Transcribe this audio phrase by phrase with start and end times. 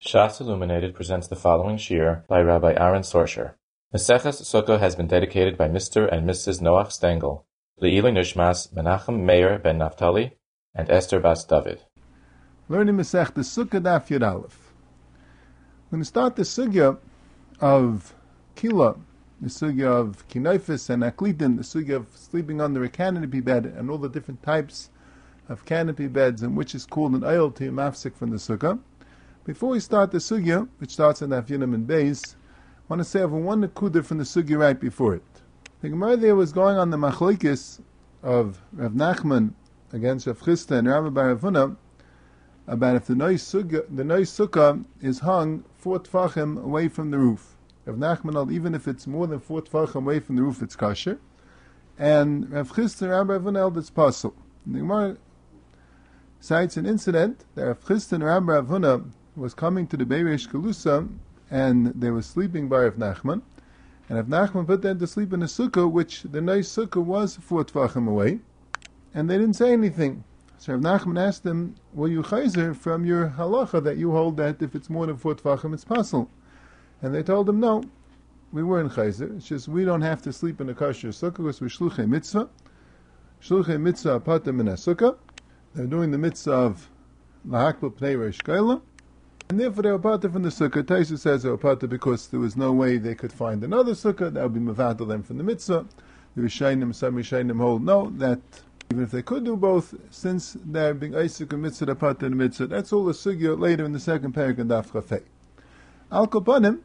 [0.00, 3.54] Shas Illuminated presents the following shiur by Rabbi Aharon Sorscher.
[3.92, 6.08] Maseches Sukkah has been dedicated by Mr.
[6.10, 6.60] and Mrs.
[6.60, 7.44] Noach Stengel,
[7.82, 10.30] Le'ilui Nishmas Menachem Meir ben Naftali,
[10.72, 11.82] and Esther Bas David.
[12.68, 14.72] Learning Masech the Sukkah Daf Yud Aleph.
[15.90, 16.96] We're going to start the sugya
[17.60, 18.14] of
[18.54, 18.94] Kila,
[19.40, 23.90] the sugya of Kinoifis and Aklitin, the sugya of sleeping under a canopy bed, and
[23.90, 24.90] all the different types
[25.48, 28.78] of canopy beds, and which is called an oil to mafsik from the sukkah.
[29.48, 32.36] Before we start the sugya, which starts in Afyanim and Beis, I
[32.86, 35.22] want to say over one nakuda from the sugya right before it.
[35.80, 37.80] The Gemara there was going on the machlekes
[38.22, 39.54] of Rav Nachman
[39.90, 41.76] against Rav Chisda and Rabbi bar Rav Huna
[42.66, 47.56] about if the noise sukkah, is hung four tfachim away from the roof.
[47.86, 51.18] Rav Nachman, even if it's more than four tfachim away from the roof, it's kosher.
[51.98, 54.36] And Rav Chisda and Rabbi bar Rav Huna held it's possible.
[54.66, 55.16] The Gemara
[56.38, 60.04] cites an incident that Rav Chisda and Rabbi bar Rav Huna was coming to the
[60.04, 61.08] Beirish Kalusa,
[61.50, 63.42] and they were sleeping by Rav Nachman.
[64.08, 67.36] And Rav Nachman put them to sleep in a sukkah, which the nice sukkah was
[67.36, 68.40] four tvachim away,
[69.14, 70.24] and they didn't say anything.
[70.58, 74.60] So Rav Nachman asked them, "Will you chayzer from your halacha that you hold that
[74.60, 76.28] if it's more than four tvachim, it's possible?"
[77.00, 77.84] And they told him, "No,
[78.50, 79.36] we weren't chayzer.
[79.36, 82.48] It's just we don't have to sleep in a kosher sukkah because we're mitzvah.
[83.40, 85.16] Shluchei mitzvah apatim in a sukkah.
[85.74, 86.90] They're doing the mitzvah of
[87.46, 88.42] lahakbel pnei reish
[89.48, 90.82] and therefore they were parted from the sukkah.
[90.82, 94.32] Taisha says they were parted because there was no way they could find another sukkah
[94.32, 95.86] that would be mavatal them from the mitzvah.
[96.36, 98.40] The Rishayim, some Rishayim hold no, that
[98.90, 102.30] even if they could do both, since they're being Isaac and mitzvah, they're part of
[102.30, 102.66] the mitzvah.
[102.66, 105.22] That's all the sugya later in the second paragraph in Daf.
[106.12, 106.80] Al Kopanim,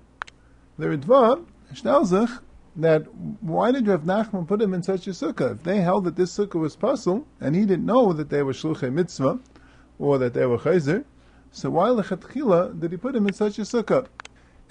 [0.77, 2.11] the Ritva, tells
[2.75, 3.03] that
[3.41, 5.53] why did Rav Nachman put him in such a sukkah?
[5.53, 8.53] If they held that this sukkah was puzzle, and he didn't know that they were
[8.53, 9.39] shluchei mitzvah,
[9.99, 11.05] or that they were chayzer,
[11.53, 14.07] so why lechatchila did he put him in such a sukkah?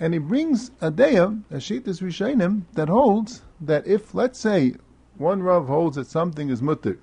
[0.01, 4.75] And he brings a deya, a shitas rishainim, that holds that if, let's say,
[5.17, 6.99] one rav holds that something is mutter,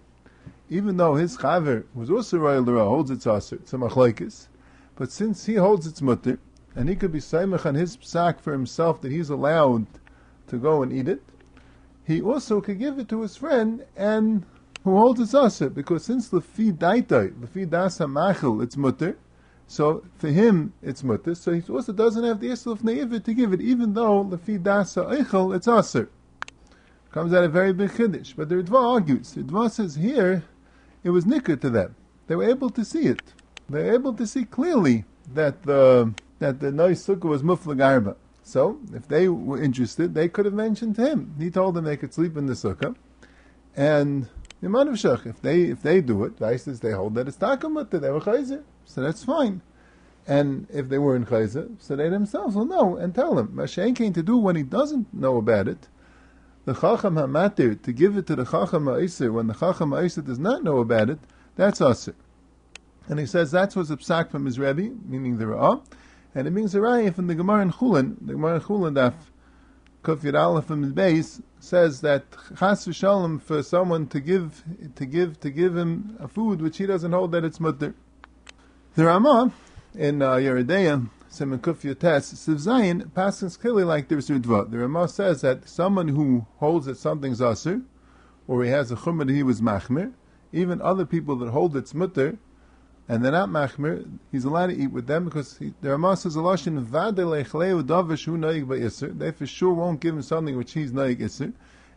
[0.69, 4.47] even though his chaver was also royal holds it's aser, it's a machlaikis,
[4.97, 6.39] but since he holds it's mutter,
[6.75, 9.87] and he could be saimach on his psak for himself that he's allowed
[10.47, 11.23] to go and eat it,
[12.05, 14.45] he also could give it to his friend and
[14.83, 19.17] who holds it's aser, because since lefi daitai, lefi dasa machil, it's mutter,
[19.69, 21.35] so for him, it's mutter.
[21.35, 24.59] So he also doesn't have the isl of neivit to give it, even though lefi
[24.59, 26.09] dasa eichel, it's aser.
[27.11, 28.35] Comes out a very big chiddush.
[28.35, 29.33] But the Ritva argues.
[29.33, 30.43] The Ritva says here,
[31.03, 31.95] it was nicker to them.
[32.25, 33.21] They were able to see it.
[33.69, 38.15] They were able to see clearly that the that the nice sukkah was muflag arba.
[38.41, 41.35] So if they were interested, they could have mentioned to him.
[41.37, 42.95] He told them they could sleep in the sukkah,
[43.75, 44.27] and
[44.63, 48.63] if they if they do it, says they hold that it's takamut they were chayzer
[48.89, 49.61] so that's fine.
[50.25, 53.49] And if they were in Chayza, so they themselves will know and tell him.
[53.49, 55.87] Mashain came to do when he doesn't know about it.
[56.65, 60.39] The Chacham HaMatir, to give it to the Chacham HaIsir, when the Chacham HaIsir does
[60.39, 61.19] not know about it,
[61.55, 62.15] that's Asir.
[63.07, 65.83] And he says that's what's a psak from his Rebbe, meaning the Ra'ah,
[66.33, 69.13] and it means a Raya from the Gemara in Chulin, the Gemara in Chulin daf
[70.03, 72.23] Kuf Yud Aleph from his base says that
[72.57, 74.63] Chas v'Shalom for someone to give
[74.95, 77.93] to give to give him a food which he doesn't hold that it's mutter.
[78.99, 79.53] The Ramah
[79.95, 84.69] in uh, Yoreh De'ah, Simon Kuf Yotes, Siv Zayin, passes clearly like there's Ritva.
[84.69, 87.81] The Ramah says that someone who holds that something's Asr,
[88.45, 90.11] or he has a Chumr that he was Machmir,
[90.51, 92.37] even other people that hold it's Mutter,
[93.07, 96.35] and they're not Machmir, he's allowed to eat with them because he, the Ramah says,
[96.35, 96.65] Hu Noig
[98.65, 101.53] Ba'isr, they for sure won't give him something which he's Noig Isr.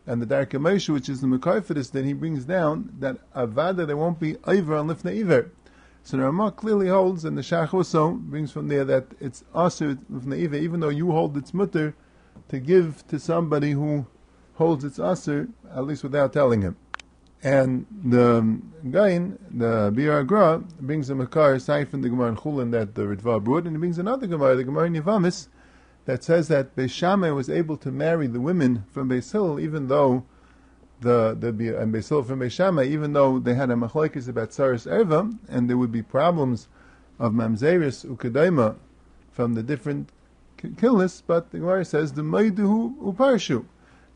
[0.07, 3.17] And the Darchei Moshe, which is the Mekai for this, then he brings down that
[3.33, 5.51] Avada, there won't be Iver on Lifna Iver.
[6.05, 9.97] So the Ramah clearly holds, and the Shach also brings from there that it's asur
[10.09, 11.95] with naiva, even though you hold its mutter,
[12.49, 14.05] to give to somebody who
[14.55, 16.75] holds its asur, at least without telling him.
[17.41, 18.59] And the
[18.89, 23.03] Gain, the Bir Gra, brings a Makar aside from the Gemara in Chulin that the
[23.03, 25.47] Ritva brought, and he brings another Gemara, the Gemara in Yavamis,
[26.05, 29.87] that says that Beis Shammai was able to marry the women from Beis Hillel, even
[29.87, 30.25] though
[31.03, 34.27] the the be and Beis Hillel from Beis Shammai, even though they had a machlokes
[34.27, 36.67] about Saris Erva, and there would be problems
[37.19, 38.75] of Mamzeris Ukadaima
[39.31, 40.09] from the different
[40.77, 43.65] killness, but the Gemara says the Maiduhu Uparshu,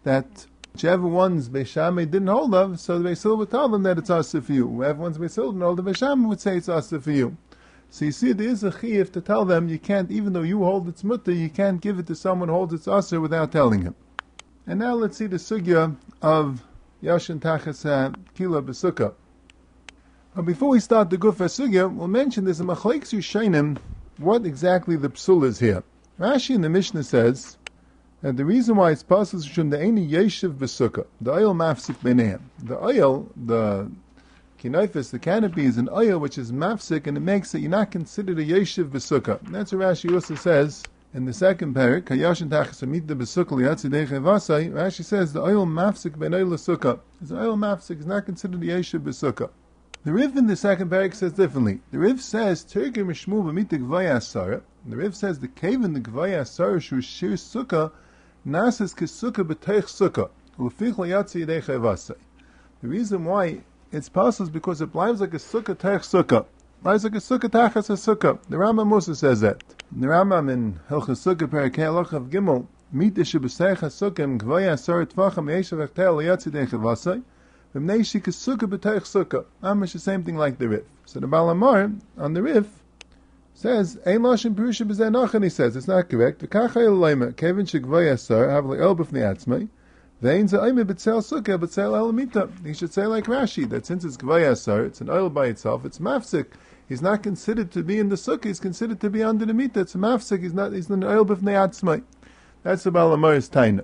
[0.03, 3.83] that whichever ones Beis Shammai didn't hold of, so the Beis Hillel would tell them
[3.83, 4.67] that it's us for you.
[4.67, 7.37] Whoever ones Beis Hillel didn't hold of, Beis Shammai would say it's us for you.
[7.89, 10.59] So you see, there is a chiyuv to tell them you can't, even though you
[10.59, 13.81] hold its mutter, you can't give it to someone who holds its aser without telling
[13.81, 13.95] him.
[14.65, 16.63] And now let's see the sugya of
[17.03, 19.13] Yashin Tachas Kila Besukah.
[20.35, 23.77] But before we start the Gufa Sugya, we'll mention there's a Machlekes Yishainim
[24.17, 25.83] what exactly the psul is here.
[26.19, 27.57] Rashi in the Mishnah says
[28.21, 31.95] that the reason why it's possible is from the any yeshiv besukah, the oil mafsik
[31.97, 32.41] benehem.
[32.63, 33.91] The oil, the
[34.59, 37.91] kinoifis, the canopy is an oil which is mafsik and it makes it you're not
[37.91, 39.39] considered a yeshiv besukah.
[39.51, 40.83] That's what Rashi also says
[41.13, 46.33] in the second parak, Tachasamit the Besukah Liatzidei Vasai, Rashi says the oil mafsik ben
[46.33, 46.99] oil sukkah.
[47.21, 49.49] The oil mafsik is not considered the yeshiv besukah.
[50.03, 51.81] The Rif in the second parak says differently.
[51.91, 54.61] The Rif says Tergir Mishmu b'mit gvaya asara.
[54.85, 57.91] The Rif says the cave in the gvaya asara shu shir sukkah
[58.45, 60.29] nasas kesukah b'teich sukkah
[60.59, 62.15] ulfich layatzi yidei.
[62.81, 63.61] The reason why
[63.91, 66.45] it's possible is because it lives like a sukkah teich sukkah.
[66.83, 68.39] Like sukkah tachas sukkah.
[68.49, 69.63] The Rambam Musa says that.
[69.91, 75.49] The Rambam in Hilchas Sukkah Perakei Gimel Mit ishe b'seich ha-sukkah im gvaya asara tvacham
[75.49, 77.23] yeshav echtel layatzi yidei chayvasei
[79.63, 80.83] Amish the same thing like the Rif.
[81.05, 82.67] So the Baal HaMaor on the Rif
[83.53, 86.41] says, Ein Lashon Perusha B'zeh he says, it's not correct.
[86.41, 89.67] V'kachai l'leima, kevin shegvay asar, have le'el b'fnei atzmai,
[90.19, 90.73] He should say like
[93.25, 96.47] Rashi, that since it's gvay asar, it's an oil by itself, it's mafsik.
[96.89, 99.81] He's not considered to be in the sukkah, he's considered to be under the mita.
[99.81, 102.03] It's a mafsik, he's not, he's an oil b'fnei.
[102.63, 103.83] That's about the Baal HaMaor's taina.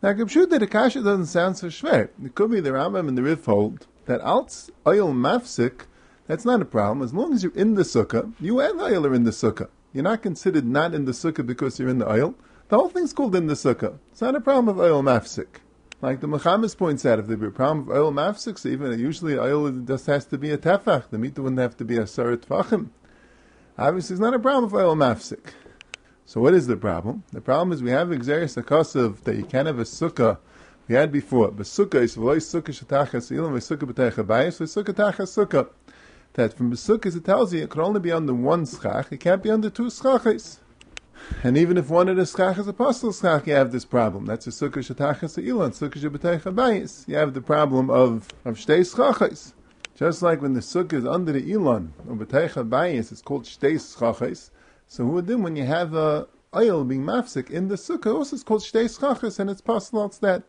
[0.00, 2.10] Now, Gabshuta, the Kasha doesn't sound so schwer.
[2.24, 5.86] It could be the Rambam and the Rif hold that als oil mafsik,
[6.28, 7.02] that's not a problem.
[7.02, 9.68] As long as you're in the sukkah, you and the oil are in the sukkah.
[9.92, 12.36] You're not considered not in the sukkah because you're in the oil.
[12.68, 13.98] The whole thing's called in the sukkah.
[14.12, 15.60] It's not a problem of oil mafsik.
[16.04, 19.00] Like the Muhammad points out, if there be a problem of oil mafsik, so even
[19.00, 21.08] usually oil just has to be a tefach.
[21.08, 22.90] The meat wouldn't have to be a sarat tvachim.
[23.78, 25.54] Obviously, it's not a problem of oil mafsik.
[26.26, 27.24] So what is the problem?
[27.32, 30.36] The problem is we have Xeris Akosov that you can't have a sukkah.
[30.88, 31.50] We had before.
[31.50, 35.70] But sukkah is v'loy sukkah shetachas ilam v'sukkah b'teich abayis v'sukkah tachas sukkah.
[36.34, 39.10] That from the sukkah it tells you it can only be under one schach.
[39.10, 40.58] It can't be under two schachas.
[41.42, 44.26] And even if one of the schach is apostle schach, you have this problem.
[44.26, 47.06] That's a sukkah shetachas ilan, sukkah b'teich abayis.
[47.06, 49.52] You have the problem of of shtei schachas.
[49.94, 53.74] Just like when the sukkah is under the ilan or b'teich abayis, it's called shtei
[53.74, 54.50] schachas.
[54.86, 58.42] So who then when you have a oil being mafsik in the sukkah, also it's
[58.42, 60.44] called shtei schachas, and it's possible it's that.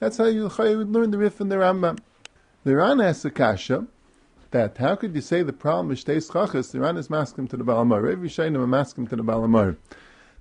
[0.00, 1.98] That's how you, you learn the rif in the Rambam.
[2.64, 3.86] The Ran asks kasha
[4.50, 6.72] that how could you say the problem is shtei schachas?
[6.72, 8.10] The Ran is maskim to the Baal HaMaor.
[8.10, 9.76] Every shaynim maskim to the Baal HaMaor.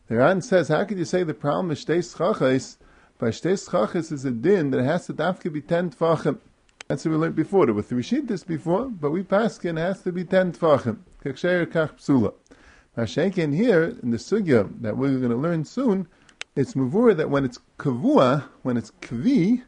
[0.09, 2.77] The Ran says, how could you say the problem is shtei schachas?
[3.19, 6.39] By shtei schachas is a din that has to dafke be ten tfachim.
[6.87, 7.67] That's what we learned before.
[7.67, 11.01] There were three this before, but we paskin has to be ten tfachim.
[11.23, 12.33] Kaksher kach psula.
[12.97, 16.07] Hashenkin here in the sugya that we're going to learn soon,
[16.55, 19.61] it's mavur that when it's kavua, when it's kvi,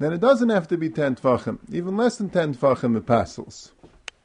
[0.00, 3.70] then it doesn't have to be ten tvachim, even less than ten tvachim apostles.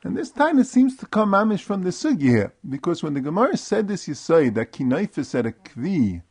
[0.03, 3.21] And this time it seems to come mamish from the sugya here, because when the
[3.21, 6.21] Gemara said this, you say that kinaifis at a kvi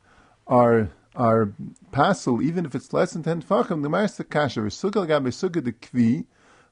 [0.47, 1.51] are are
[1.91, 3.81] passel, even if it's less than ten tvachim.
[3.81, 6.25] The Gemara the kasha, sugya gabe sugya the kvi,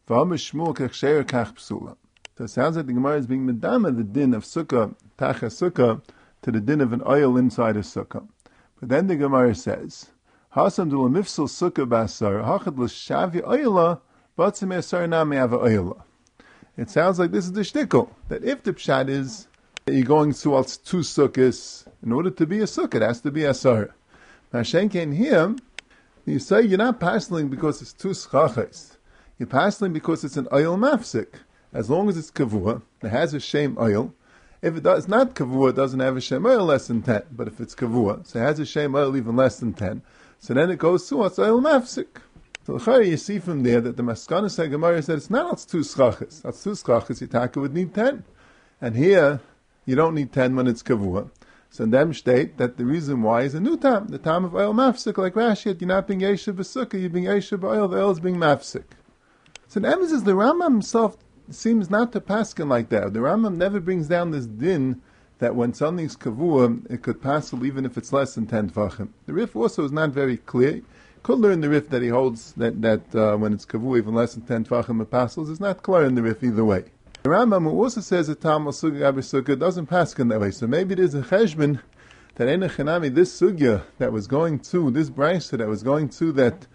[0.07, 1.97] v'amishmul kach kach psula.
[2.38, 6.01] So it sounds like the Gemara is being medama the din of sukkah, tacha sukkah,
[6.41, 8.27] to the din of an oil inside a sukkah.
[8.80, 10.12] But then the Gemara says,
[10.56, 14.00] Hasam du mifsal sukkah basar, hachad l'shavi oila,
[14.38, 16.03] batzim esar nami ava oila.
[16.77, 19.48] It sounds like this is the shtickle, that if the pshat is
[19.88, 23.44] you're going to two sukkahs, in order to be a sukkah, it has to be
[23.44, 23.94] a sar.
[24.51, 25.55] Now Shenken here,
[26.25, 28.98] you say you're not passing because it's two schachas.
[29.38, 31.27] You're passing because it's an oil mafsik
[31.75, 34.13] as long as it's kavua, it has a shame oil.
[34.62, 37.24] If it does not kavua, it doesn't have a shame oil less than 10.
[37.34, 40.01] But if it's kavua, so it has a shame oil even less than 10.
[40.39, 42.08] So then it goes to what's oil mafsik.
[42.65, 46.41] So you see from there that the Maskana Gemara said it's not it's two schachas.
[46.41, 48.24] That's two schachas, Yitaka would need 10.
[48.81, 49.39] And here,
[49.86, 51.29] you don't need 10 when it's kavua.
[51.69, 54.74] So them state that the reason why is a new time, the time of oil
[54.74, 58.19] mafsik, like Rashi, you're not being yeshiv b'sukkah, you're being yeshiv oil, the oil is
[58.19, 58.86] being mafsik.
[59.67, 61.17] So the emphasis, the Rambam himself
[61.51, 63.13] seems not to paskin like that.
[63.13, 65.01] The Rambam never brings down this din
[65.38, 69.10] that when something's kavua, it could passel even if it's less than ten tvachim.
[69.27, 70.81] The Rif also is not very clear.
[71.25, 74.36] Could learn the Rif that he holds that that uh, when it's kavua even less
[74.36, 76.84] than ten tvachim it passels is not clear in the Rif either way.
[77.24, 80.51] The Rambam also says that Tam Sukkah doesn't pass in that way.
[80.51, 81.82] So maybe there's a cheshbon
[82.36, 86.32] that Ena Chanami, this sugya that was going to this brisa that was going to
[86.34, 86.67] that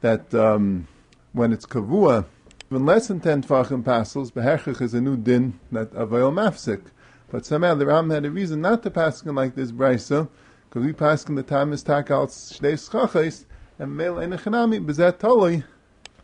[0.00, 0.88] that um,
[1.32, 2.26] when it's kavua
[2.72, 6.86] even less than 10 Tvachim passels, Beherchich is a new din that avail mafsik.
[7.30, 10.28] But somehow the Ram had a reason not to pass like this brisa,
[10.68, 13.44] because we pass him the is takal shnei schachais,
[13.78, 15.64] and mel enechanami, toli,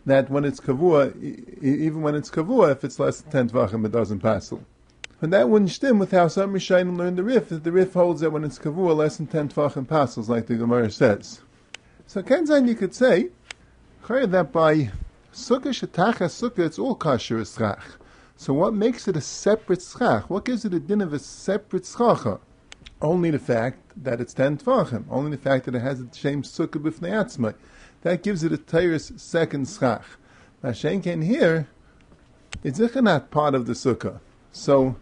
[0.07, 1.15] that when it's kavua,
[1.63, 4.63] even when it's kavua, if it's less than 10 Tvachim, it doesn't passel.
[5.21, 8.21] But that wouldn't stem with how some Rishonim learn the Rif, that the Rif holds
[8.21, 11.41] that when it's Kavua, less than 10 Tvachim passes, like the Gemara says.
[12.07, 13.31] So Kenzain, you could say,
[14.09, 14.91] that by
[15.33, 17.83] Sukkah Shetacha Sukkah, it's all Kasher Eschach.
[18.37, 20.31] So what makes it a separate Schach?
[20.31, 22.39] What gives it a din of a separate Schacha?
[23.01, 25.05] Only the fact that it's 10 Tvachim.
[25.09, 27.55] Only the fact that it has the same Sukkah B'fnei.
[28.03, 30.05] That gives it a Tyrus second Schach.
[30.63, 31.69] Mashenken here,
[32.65, 34.21] it's not part of the Sukkah.
[34.51, 34.97] So,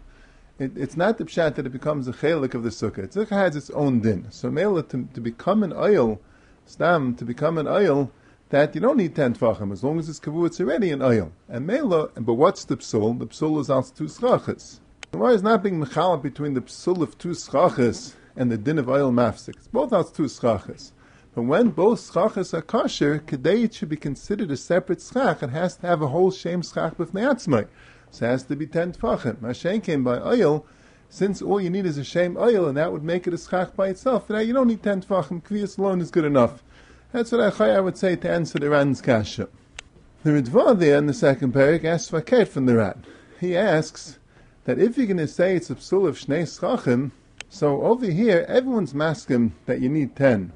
[0.59, 3.07] it, it's not the pshat that it becomes a chelik of the sukkah.
[3.07, 4.25] Tzich has its own din.
[4.31, 6.19] So mela to, to become an oil,
[6.65, 8.11] stam to become an oil,
[8.49, 11.31] that you don't need ten tfachim as long as it's kavu, it's already an oil.
[11.47, 13.19] And mela, but what's the psul?
[13.19, 14.79] The psul is also two schachas.
[15.17, 18.87] Why is not being mechalab between the psul of two schachas and the din of
[18.87, 19.55] oil mafsik?
[19.55, 20.91] It's both out two schachas.
[21.33, 25.41] But when both schachas are kosher, kadei it should be considered a separate schach.
[25.41, 27.67] It has to have a whole shem schach with atzmai.
[28.11, 29.37] So it has to be ten tfachim.
[29.37, 30.67] Mashen came by oil,
[31.09, 33.75] since all you need is a shame oil, and that would make it a schach
[33.75, 34.29] by itself.
[34.29, 35.41] Now you don't need ten tfachim.
[35.41, 36.63] Kviyas alone is good enough.
[37.11, 39.49] That's what I would say to answer the Ran's kasha.
[40.23, 43.03] The Ritva there in the second parak asks Vaket from the Ran.
[43.39, 44.19] He asks
[44.67, 47.11] that if you're going to say it's a psul of shnei schachim,
[47.47, 50.51] so over here everyone's masking that you need ten.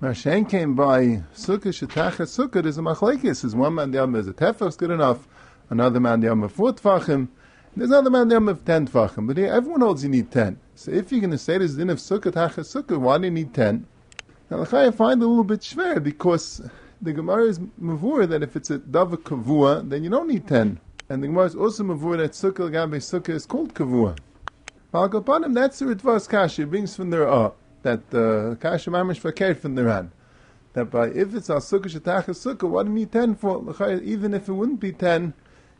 [0.00, 2.62] Mashen came by sukkah shetacha sukkah.
[2.62, 3.44] There's a machlekes.
[3.44, 5.26] Is one man the is a tefach good enough
[5.68, 7.26] another man yom of four tfachim,
[7.76, 9.26] there's another man yom of ten tfachim.
[9.26, 10.60] But here, everyone holds you need ten.
[10.76, 13.32] So if you're going to say this din of sukkah tachas sukkah, why do you
[13.32, 13.84] need ten?
[14.48, 16.62] Now, I find it a little bit schwer because
[17.02, 20.78] the Gemara is mavur that if it's a dava kavua, then you don't need ten.
[21.10, 24.16] And the Gemara is also mavur that sukkah gabe sukkah is called kavua.
[24.94, 27.52] Malkapanim, that's the Ritvas Kasha, brings from the Ra'ah,
[27.82, 30.12] that the uh, Kasha Mamish Fakir from the Ran.
[30.74, 33.60] That by, if it's a sukkah shetachas sukkah, what do you need ten for?
[34.04, 35.34] Even if it wouldn't be ten,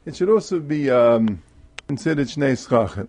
[0.04, 1.40] it should also be um,
[1.86, 3.06] considered Shnei Schachet.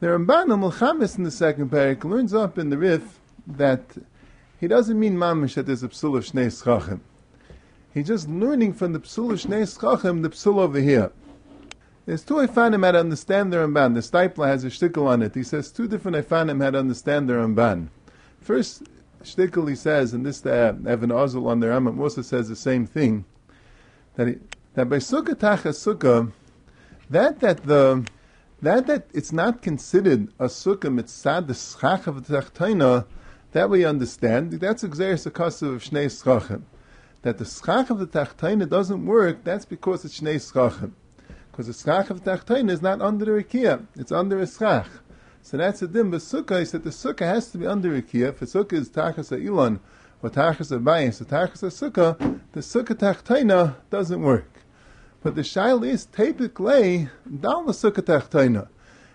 [0.00, 3.82] The Ramban Mulchamis in the second parak learns up in the Rif that
[4.60, 7.00] he doesn't mean mamish that there's a psul of Shnei Schachem.
[7.94, 11.10] He's just learning from the psul of Shnei Schachem the psul over here.
[12.04, 13.94] There's two Ifanim how to understand the Ramban.
[13.94, 15.36] The Steipler has a shtickle on it.
[15.36, 17.88] He says two different Ifanim how to understand the Ramban.
[18.40, 18.82] First
[19.22, 22.86] shtickle he says, and this uh, Even HaEzel on the Rambam also says the same
[22.86, 23.24] thing,
[24.16, 24.38] that he,
[24.74, 26.32] that by sukkah tachas sukkah,
[27.08, 28.04] that that the
[28.60, 33.06] that that it's not considered a sukkah mitzad the schach of the tachtaina,
[33.52, 34.50] that we understand.
[34.52, 36.62] That's exeris akasa of shnei schachim.
[37.22, 39.44] That the schach of the tachtaina doesn't work.
[39.44, 40.94] That's because it's shnei schachim.
[41.52, 44.88] Because the schach of the is not under the rikia; it's under a schach.
[45.42, 46.10] So that's a dim.
[46.10, 48.30] But sukkah is that the sukkah has to be under a rikia.
[48.30, 49.80] If a sukkah is tachas ilon
[50.22, 54.48] or tachas bayis or tachas sukkah, the sukkah tachtaina doesn't work.
[55.22, 58.68] But the shail is tepik lay down the sukkah tachtaina.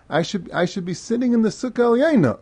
[0.08, 2.38] I should I should be sitting in the sukkahelyena.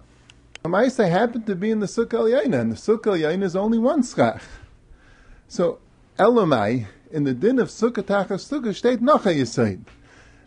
[0.65, 3.77] I say happen to be in the sukkah sukkahelyena, and the sukkah sukkahelyena is only
[3.77, 4.41] one schach.
[5.47, 5.79] So
[6.19, 9.85] Elamai in the din of sukkah tachas sukkah state nacha yisaid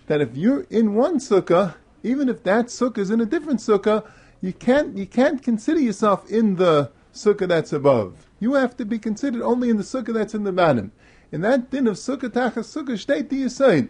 [0.07, 4.07] that if you're in one sukkah, even if that sukkah is in a different sukkah,
[4.43, 8.27] you can't you can't consider yourself in the sukkah that's above.
[8.39, 10.93] You have to be considered only in the sukkah that's in the bottom.
[11.33, 13.89] In that din of sukkah tachas sukkah state the yisaid.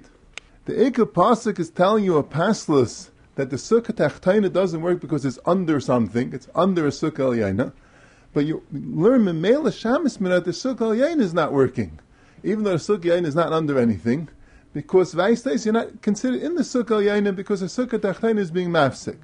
[0.67, 5.25] The Ikka Pasuk is telling you a passless that the sukkah tachtaina doesn't work because
[5.25, 7.73] it's under something, it's under a sukkah al
[8.33, 11.99] But you learn Memela Shamis that the sukkah al is not working.
[12.43, 14.29] Even though the sukkah al is not under anything,
[14.73, 18.71] because Vaistais you're not considered in the sukkah al because the sukkah tachtaina is being
[18.71, 19.19] mafsik.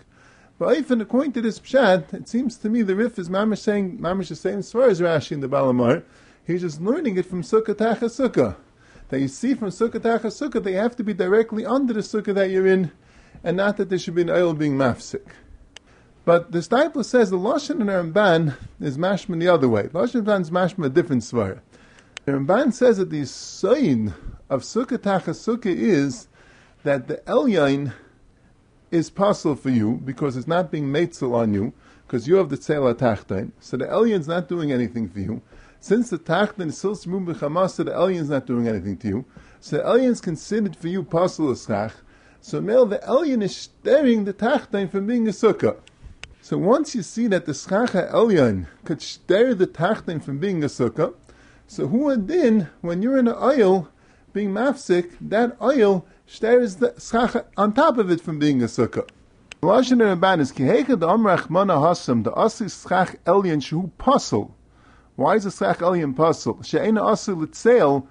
[0.58, 3.98] But even according to this pshat, it seems to me the Rif is mamish saying
[3.98, 6.04] mamish the same far as Rashi in the Baal HaMaor
[6.46, 8.56] He's just learning it from Sukkah Tacha Sukkah.
[9.08, 12.34] That you see from Sukkah Tacha Sukkah, they have to be directly under the Sukkah
[12.34, 12.92] that you're in,
[13.42, 15.26] and not that there should be an oil being mafsik.
[16.24, 19.84] But the Steipler says the Lashon and Ramban is mashman the other way.
[19.84, 21.60] Lashon and Ramban is mashman a different svara.
[22.24, 24.14] The Ramban says that the sign
[24.48, 26.26] of Sukkah Tacha Sukkah is
[26.82, 27.92] that the Elyain
[28.90, 31.74] is possible for you because it's not being matzel on you
[32.06, 33.52] because you have the Tzela Tachtain.
[33.60, 35.42] So the Elyain's not doing anything for you.
[35.80, 39.24] Since the Tachtan is still Shmum B'chamas, the Elion's not doing anything to you,
[39.60, 41.92] so the Elion's considered for you Pasul Eschach,
[42.40, 45.76] so Mel, the Elion is staring the Tachtan from being a Sukkah.
[46.40, 50.68] So once you see that the Schacha Elyon could stare the Tachtan from being a
[50.68, 51.14] Sukkah,
[51.66, 53.88] so who then, when you're in an oil,
[54.32, 59.08] being mafsik, that oil stares the Schacha on top of it from being a Sukkah.
[59.62, 64.52] Lashon Rabban is Kiheka the Amrach Mana Hasam, the Asi Schach Elyon Shu Pasul.
[65.16, 66.62] Why is a Sach Elyon Pasul?
[66.64, 68.06] She'ena Asul Litzel,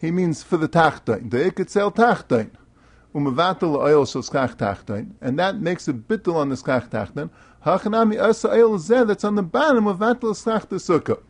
[0.00, 1.30] he means for the Tachtain.
[1.30, 2.50] The Iketzel Tachtain.
[3.14, 7.30] umevatel oil shel skach tachton, and that makes a bittel on the skach tachton.
[7.64, 11.22] Hachanami asa oil zeh that's on the bottom of vatel skach sukkah.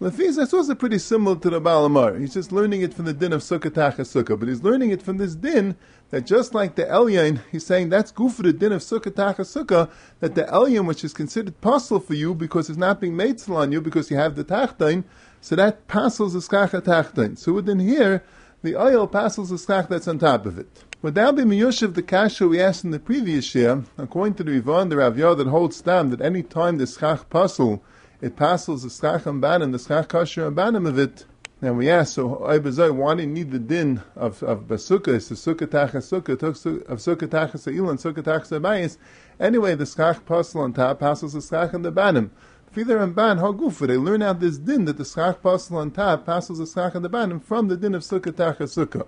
[0.00, 2.20] Lefiz, that's also pretty similar to the Baal HaMaor.
[2.20, 5.00] He's just learning it from the din of Sukkah Tacha Sukkah, but he's learning it
[5.00, 5.76] from this din
[6.10, 9.42] that just like the Elyon, he's saying that's good for the din of Sukkah Tacha
[9.42, 13.40] Sukkah, that the Elyon, which is considered possible for you because it's not being made
[13.48, 15.04] on you because you have the Tachtain,
[15.40, 17.38] so that passes the Skacha Tachtain.
[17.38, 18.24] So within here,
[18.62, 20.66] the oil passes the Skach that's on top of it.
[21.02, 24.52] Would that be Miyushiv the Kasha we asked in the previous year, according to the
[24.52, 27.80] Rivan, the Rav that holds down that any time the Skach Pasul
[28.24, 31.26] it passes the schach and banim, the schach kasher and banim of it.
[31.60, 35.08] And we ask, so why do you need the din of of basukah?
[35.08, 36.42] It's the sukkah tachas sukkah
[36.88, 38.96] of sukkah tachas and sukkah tachas abayis.
[39.38, 42.30] Anyway, the schach pasel on top passes the schach and the banim.
[42.72, 45.90] Feither and ban how gufa they learn out this din that the schach pasel on
[45.90, 49.06] top passes the schach and the banim from the din of sukkah tachas sukkah.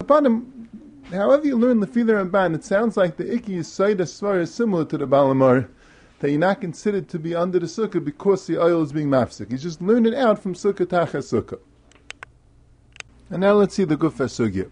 [0.00, 0.80] Upon
[1.12, 4.52] however you learn the feither and ban, it sounds like the iki is svara is
[4.52, 5.68] similar to the Baal HaMaor
[6.20, 9.50] that you're not considered to be under the sukkah because the oil is being mafsik.
[9.50, 11.58] You just learn it out from sukkah tacha sukkah.
[13.28, 14.70] And now let's see the gufa sugya.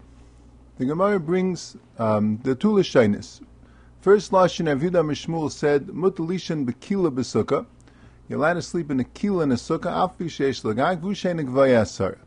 [0.77, 3.41] The Gemara brings um, the two lashonis.
[4.01, 7.65] First lashon Avidah Mishmul said mutalishan bekila besukkah.
[8.27, 10.15] You're allowed to sleep in a kila in a sukkah.
[10.17, 12.17] Afi sheish lagag v'shein gvayasar.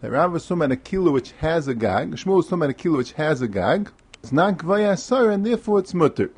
[0.00, 2.12] That Rav was talking about a kila which has a gag.
[2.12, 3.90] Shmuel was talking about a kila which has a gag.
[4.22, 6.30] It's not gvayasar and therefore it's mutter.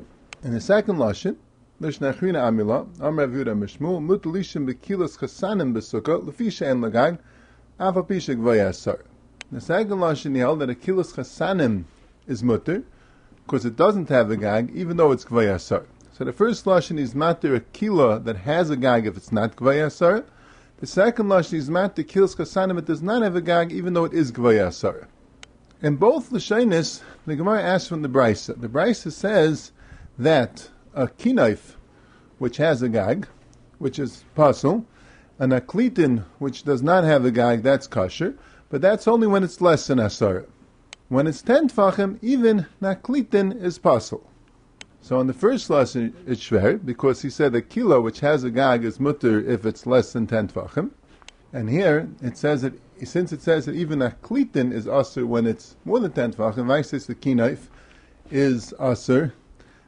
[0.43, 1.37] In the second lashon,
[1.83, 7.19] Mishnah Achrina Amila, Amr Avuda Mishmu, Mutlishim Bekilas Chasanim Besukkah, Lefisha en Lagag,
[7.77, 9.01] Avapishak Vayasar.
[9.51, 11.83] The second Lashon held that a Kilas Chasanim
[12.25, 12.83] is mutter,
[13.45, 15.83] because it doesn't have a gag, even though it's Gvayasar.
[16.13, 19.57] So the first Lashon is matter a kila that has a gag if it's not
[19.57, 20.23] Gvayasar.
[20.77, 24.05] The second Lashon is matter Kilas Chasanim, it does not have a gag, even though
[24.05, 25.07] it is Gvayasar.
[25.81, 28.57] In both Lashonis, the Gemara asks from the Brisa.
[28.57, 29.73] The Brisa says
[30.17, 31.75] that a kinaif,
[32.37, 33.27] which has a gag,
[33.79, 34.85] which is pasul,
[35.39, 38.35] and a klitin, which does not have a gag, that's kosher,
[38.69, 40.45] but that's only when it's less than asara.
[41.09, 44.21] When it's ten tfachim, even naklitin is pasul.
[45.01, 48.49] So in the first lesson, it's shver, because he said a kilo which has a
[48.49, 50.91] gag is mutter if it's less than ten tfachim.
[51.51, 55.45] And here, it says that, since it says that even a klitin is asur when
[55.45, 57.67] it's more than ten tfachim, I says the kinaif
[58.31, 59.33] is asur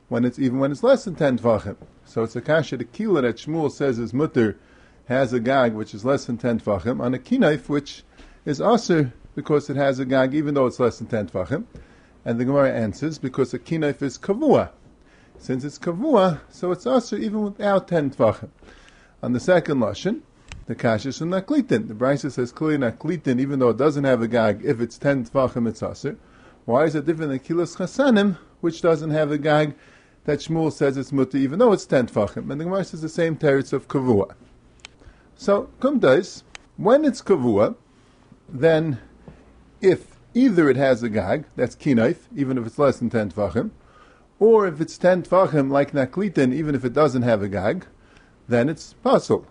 [0.08, 1.78] when it's even when it's less than ten tvachim.
[2.06, 4.58] So it's a kasha the kila that Shmuel says is mutter
[5.08, 8.04] has a gag which is less than ten tvachim on a knife which
[8.46, 11.65] is aser because it has a gag even though it's less than ten tvachim.
[12.24, 14.70] And the Gemara answers because a knife is kavua.
[15.38, 18.50] Since it's kavua, so it's aser even without ten tvachim.
[19.22, 20.22] On the second lashon,
[20.68, 21.88] the kasha is naklitin.
[21.88, 25.26] The Brisa says clearly naklitin, even though it doesn't have a gag, if it's ten
[25.26, 26.18] tvachim, it's aser.
[26.65, 29.76] Why is it different than kilas chasanim, which doesn't have a gag?
[30.26, 32.52] That Shmuel says it's mutter, even though it's ten tfachim.
[32.52, 34.34] And the Gemara says the same teretz of kavua.
[35.36, 36.02] So, kum
[36.78, 37.76] when it's kavua,
[38.50, 39.00] then
[39.82, 43.72] if either it has a gag, that's kinaif, even if it's less than ten tfachim,
[44.40, 47.86] or if it's ten tfachim like naklitin, even if it doesn't have a gag,
[48.48, 49.46] then it's pasul.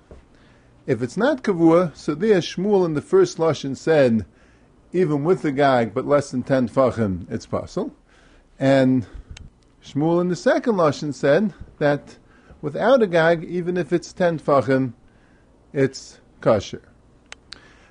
[0.87, 4.27] If it's not kavua, so there Shmuel in the first lashon said,
[4.93, 7.93] even with the gag, but less than ten tfachim, it's pasul.
[8.59, 9.07] And
[9.85, 12.17] Shmuel in the second lashon said that
[12.63, 14.95] without a gag, even if it's ten tfachim,
[15.75, 16.81] it's kosher.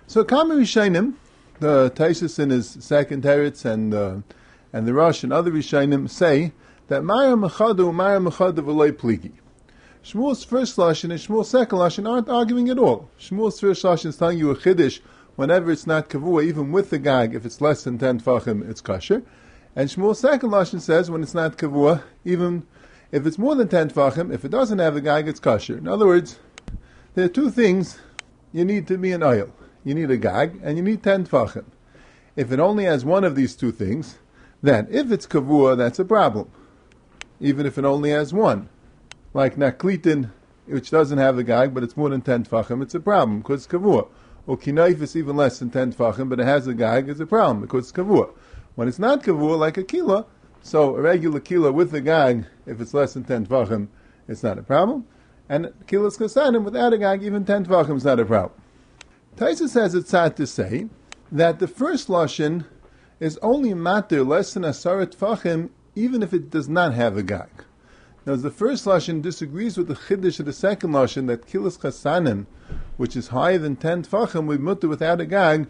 [0.08, 1.14] So Kami Rishainim,
[1.60, 4.18] the Taisus in his second teretz and uh,
[4.74, 6.54] and the Rosh and other Rishainim say
[6.88, 9.34] that Maya Mechadu Maya Mechadu v'loy pligi.
[10.04, 13.12] Shmuel's first lashon and Shmuel's second lashon aren't arguing at all.
[13.20, 15.00] Shmuel's first lashon is telling you a chiddush
[15.36, 18.82] whenever it's not kavua, even with the gag, if it's less than ten tfachim, it's
[18.82, 19.22] kosher.
[19.76, 22.68] And Shmuel's second lashon says when it's not kavua, even
[23.12, 25.78] if it's more than ten tvachim, if it doesn't have a gag, it's kosher.
[25.78, 26.40] In other words,
[27.16, 28.00] there are two things
[28.52, 29.52] you need to be an oil.
[29.84, 31.66] You need a gag and you need ten tvachim.
[32.36, 34.18] If it only has one of these two things,
[34.62, 36.52] then if it's kavua, that's a problem.
[37.40, 38.70] Even if it only has one,
[39.34, 40.32] like naklitin,
[40.66, 43.66] which doesn't have a gag, but it's more than ten tvachim, it's a problem because
[43.66, 44.08] it's kavua.
[44.46, 47.26] Or kinaif is even less than ten tvachim, but it has a gag, it's a
[47.26, 48.34] problem because it's kavua.
[48.76, 50.26] When it's not kavua, like a kila,
[50.62, 53.88] so a regular kila with the gag, if it's less than 10 tvachim,
[54.28, 55.06] it's not a problem.
[55.48, 58.60] And kilas kasanim without a gag, even 10 tvachim is not a problem.
[59.36, 60.88] Taisa says it's sad to say
[61.32, 62.66] that the first lashon
[63.20, 67.24] is only matter less than a sarat tvachim, even if it does not have a
[67.24, 67.50] gag.
[68.26, 72.46] Now, the first lashon disagrees with the chiddush of the second lashon that kilas chasanim,
[72.98, 75.68] which is higher than ten tvachim, we mutter without a gag,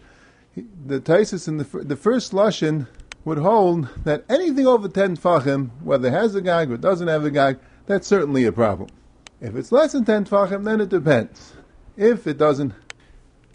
[0.56, 2.86] the Taisus in the, the first lashon
[3.24, 7.24] would hold that anything over 10 tfachim, whether it has a gag or doesn't have
[7.24, 8.90] a gag, that's certainly a problem.
[9.40, 11.54] If it's less than 10 tfachim, then it depends.
[11.96, 12.72] If it doesn't,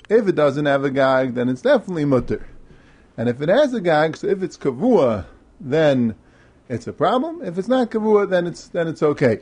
[0.09, 2.47] if it doesn't have a gag, then it's definitely mutter.
[3.17, 5.25] And if it has a gag, so if it's kavua,
[5.59, 6.15] then
[6.67, 7.41] it's a problem.
[7.43, 9.41] If it's not kavua, then it's then it's okay.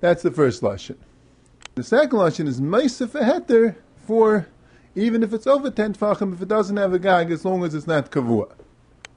[0.00, 0.96] That's the first lashon.
[1.74, 4.46] The second lashon is meisef heter for
[4.94, 7.74] even if it's over ten tfachim, if it doesn't have a gag, as long as
[7.74, 8.52] it's not kavua.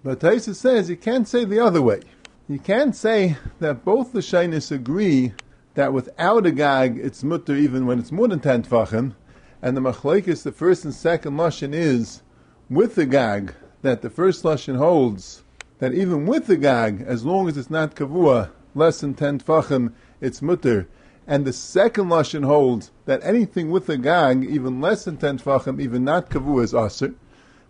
[0.04, 2.02] But Taisa says you can't say the other way.
[2.48, 5.34] You can't say that both the shainis agree
[5.74, 9.14] that without a gag it's mutter even when it's more than ten tfachim,
[9.62, 12.22] and the machlekes, the first and second lashon is
[12.70, 15.44] with the gag that the first lashon holds
[15.80, 19.94] that even with the gag, as long as it's not kavua, less than ten tfachim,
[20.20, 20.88] it's mutter.
[21.28, 25.82] And the second lashon holds that anything with a gag, even less than ten tfachim,
[25.82, 27.14] even not kavua, is aser.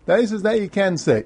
[0.06, 1.24] That is that you can say,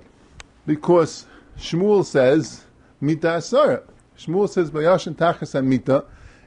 [0.67, 1.27] because
[1.59, 2.65] Shmuel says
[3.01, 3.83] mita asara.
[4.19, 6.05] Shmuel says bayashin tachas mita.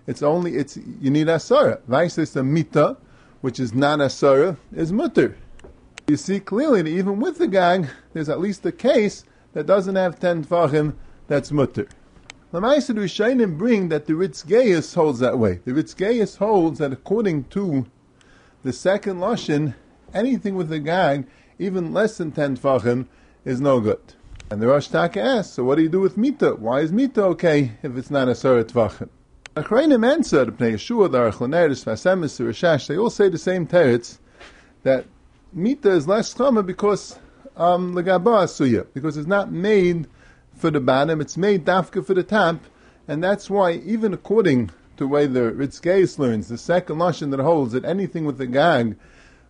[0.07, 1.81] It's only it's you need asara.
[1.87, 2.97] Vai says the mita,
[3.41, 5.37] which is not asara, is mutter.
[6.07, 9.95] You see clearly that even with the gag, there's at least a case that doesn't
[9.95, 10.95] have ten tfachim,
[11.27, 11.87] that's mutter.
[12.55, 15.59] The Rishayim bring that the Ritz Ritzgeis holds that way.
[15.65, 17.85] The Ritz Ritzgeis holds that according to
[18.63, 19.75] the second Lashon,
[20.13, 21.27] anything with a gag,
[21.59, 23.07] even less than ten tfachim,
[23.43, 23.99] is no good.
[24.49, 26.51] And the Rosh Taka asks, so what do you do with Mita?
[26.51, 29.09] Why is Mita okay if it's not a Surah Tvachim?
[29.57, 34.19] Achrayim answered, Pnei Yeshua, the Aruch LaNer, Vasemis, Rashash, they all say the same teretz,
[34.83, 35.05] that
[35.51, 37.19] Mita is less chama because
[37.57, 40.07] um, asuya, because it's not made
[40.55, 42.59] for the bottom, it's made dafka for the top,
[43.07, 47.39] and that's why, even according to the way the Ritzgeis learns, the second lashon that
[47.39, 48.97] holds that anything with the gag,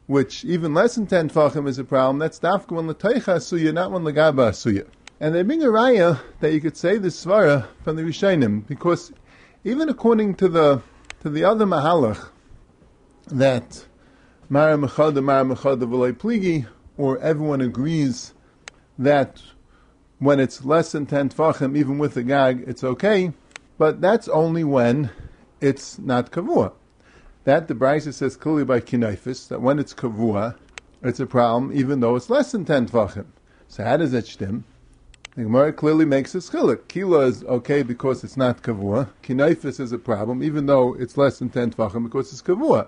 [0.07, 3.91] which even less than 10 tfachim is a problem, that's dafka when l'teicha asuya, not
[3.91, 4.85] when l'gaba asuya.
[5.19, 9.13] And they bring a raya that you could say the svara from the Rishonim, because
[9.63, 10.81] even according to the
[11.21, 12.29] to the other mahalach,
[13.27, 13.85] that
[14.49, 18.33] Mara Mechada, Mara Mechada V'lei Pligi, or everyone agrees
[18.99, 19.41] that
[20.25, 23.31] when it's less than 10 tfachim, even with the gag, it's okay,
[23.77, 25.11] but that's only when
[25.61, 26.73] it's not kavua.
[27.43, 30.55] That the Brisa says clearly by kinaifis, that when it's kavua,
[31.03, 33.25] it's a problem, even though it's less than 10 tfachim.
[33.67, 34.63] So how does that stem?
[35.35, 36.87] The Gemara clearly makes a chilik.
[36.87, 39.09] Kila is okay because it's not kavua.
[39.21, 42.87] Kinaifis is a problem, even though it's less than 10 tfachim because it's kavua.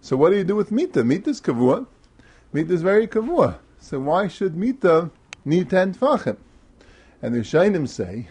[0.00, 1.04] So what do you do with mita?
[1.04, 1.86] Mita is kavua.
[2.54, 3.58] Mita is very kavua.
[3.78, 5.10] So why should Mita
[5.44, 6.38] need 10 tfachim?
[7.22, 8.28] And the Shainim say,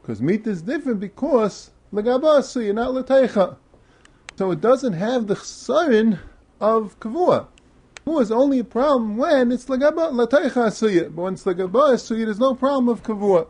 [0.00, 3.56] because Mita is different because Lagabasu, you're not Lateicha.
[4.36, 6.18] So it doesn't have the chsarin
[6.60, 7.48] of kavua.
[8.06, 11.14] Kavua is only a problem when it's Lateicha Asuya.
[11.14, 13.48] But when it's Asuya, there's no problem of kavua.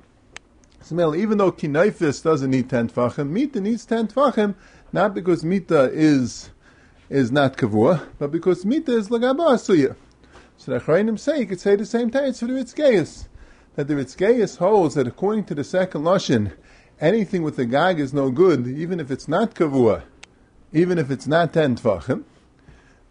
[0.83, 4.55] So even though Kinaifis doesn't need 10 tfachim, Mita needs 10 tfachim,
[4.93, 6.51] not because Mita is
[7.11, 9.97] is not kavua, but because mita is lagaba asuya.
[10.57, 12.25] So the Achrayim say you could say the same thing.
[12.25, 13.27] It's for the Ritzgeis.
[13.77, 16.53] That the Ritzgeis holds that according to the second Lashon,
[17.01, 20.03] anything with the gag is no good, even if it's not kavua,
[20.73, 22.25] even if it's not ten tvachim.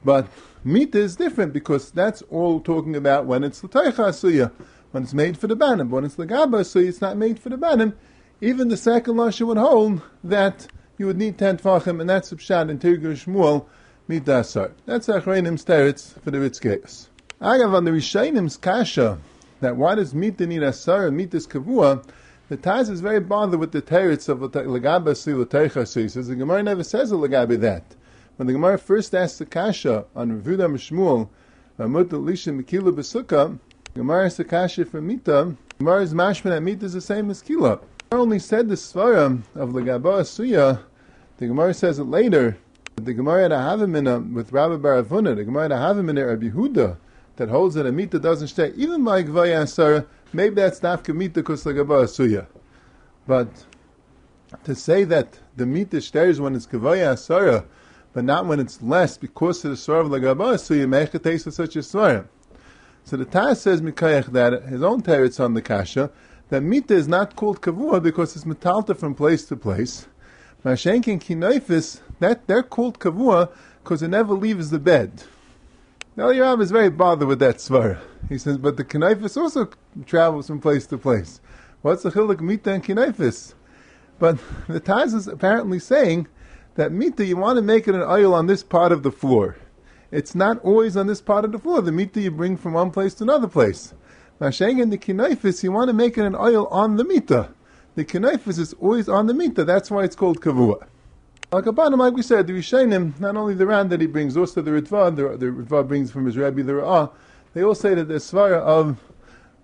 [0.04, 0.28] But
[0.64, 4.52] mita is different because that's all talking about when it's l'taycha asuya,
[4.92, 5.90] when it's made for the banim.
[5.90, 7.98] When it's lagaba asuya, it's not made for the banim.
[8.42, 10.68] Even the second Lashon would hold that
[10.98, 13.66] you would need ten tvachim, and that's Pshat in Tirgur Shmuel,
[14.10, 14.72] midasar.
[14.86, 17.08] That's Achrayim's teretz for the Ritzgeis.
[17.42, 19.20] Agav on the Rishainim's kasha,
[19.62, 22.04] that why does mita need asar and mita is kavua,
[22.50, 26.02] the Taz is very bothered with the teretz of Lagaba Si Lateicha Si.
[26.02, 27.96] He says the Gemara never says a Lagabi that.
[28.38, 31.30] When the Gemara first asks the Kasha on Revuda Mishmuel,
[31.78, 33.60] Mut Lisha Mikila Besukah,
[33.94, 37.80] Gemara is the Kasha for Mita, Gemara's mashman at Mita is the same as Kila.
[38.10, 40.82] Gemara only said the Svara of Lagaba Suya,
[41.38, 42.58] the Gemara says it later,
[42.96, 46.98] the Gemara had a Havamina with Rabbi Baravuna, the Gemara had a Havamina Rabbi Huda,
[47.40, 51.36] that holds that a Mita doesn't stay, even by Gvaya Asara, maybe that's Nafka Mita
[51.36, 52.46] because Lagaba Asuya.
[53.26, 53.48] But
[54.66, 57.66] to say that the Mita stays when it's Gvaya Asara,
[58.12, 61.78] but not when it's less because of the Svar of Lagaba Asuya, taste of such
[61.78, 62.28] a Svar.
[63.06, 66.12] So the Taz says Mikayach that his own teretz on the Kasha,
[66.50, 70.08] that Mita is not called Kavua because it's metalta from place to place.
[70.66, 73.50] Mashenkin Kinoifis, that they're called kavua
[73.82, 75.24] because it never leaves the bed.
[76.20, 77.98] Now Yoram is very bothered with that svara.
[78.28, 79.70] He says, but the kinaifis also
[80.06, 81.40] travels from place to place.
[81.82, 83.54] What's the chiluk mita and kinaifis?
[84.20, 86.28] But the Taz is apparently saying
[86.76, 89.56] that mita you want to make it an oil on this part of the floor.
[90.12, 91.82] It's not always on this part of the floor.
[91.82, 93.94] The mita you bring from one place to another place.
[94.42, 97.54] Masheng and the kinaifis, you want to make it an oil on the mita.
[97.96, 99.64] The kinaifis is always on the mita.
[99.64, 100.86] That's why it's called kavua.
[101.52, 104.70] Like like we said, the Rishonim, not only the Ran that he brings, also the
[104.70, 107.12] Ritva, the, the Ritva brings from his Rabbi the Ra'ah,
[107.56, 109.02] they all say that the Svara of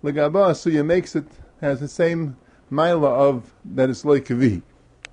[0.04, 1.28] Legaba Suya makes it,
[1.62, 2.38] has the same
[2.71, 4.63] Maila of that it's like Kavi.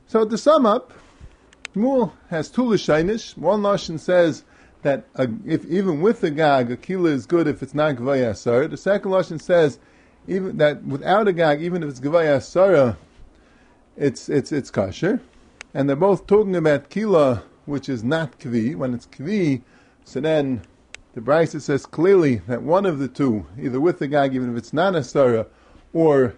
[0.06, 0.94] So to sum up,
[1.74, 3.36] Shmuel has two Lashainish.
[3.36, 4.44] One Lashon says
[4.80, 5.04] that
[5.44, 8.70] if even with the Gag, a Kila is good if it's not Gavaya Asara.
[8.70, 9.78] The second Lashon says
[10.26, 12.96] even that without a Gag, even if it's Gavaya Asara,
[13.94, 15.20] it's, it's, it's kosher
[15.74, 18.74] and they're both talking about kila, which is not kvi.
[18.74, 19.62] When it's kvi,
[20.04, 20.62] so then
[21.14, 24.56] the Brisa says clearly that one of the two, either with the gag, even if
[24.56, 25.46] it's not a sarah,
[25.92, 26.34] or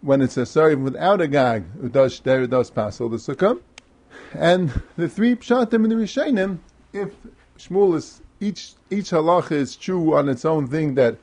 [0.00, 3.60] when it's a sarah even without a gag, does there does pass all the sukkah.
[4.32, 6.58] And the three pshatim in the Rishonim,
[6.92, 7.12] if
[7.58, 11.16] Shmuel is each each halacha is true on its own thing that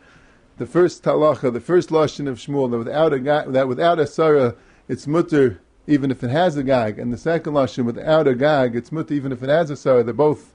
[0.58, 4.56] the first halacha, the first lashon of Shmuel, that without a that without a sarah,
[4.88, 8.76] it's mutter even if it has a gag, and the second lashon without a gag,
[8.76, 10.04] it's mutter even if it has a sarah.
[10.04, 10.54] They both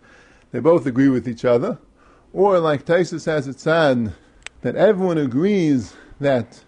[0.52, 1.78] they both agree with each other,
[2.32, 4.14] or like Taisus has it said
[4.62, 6.62] that everyone agrees that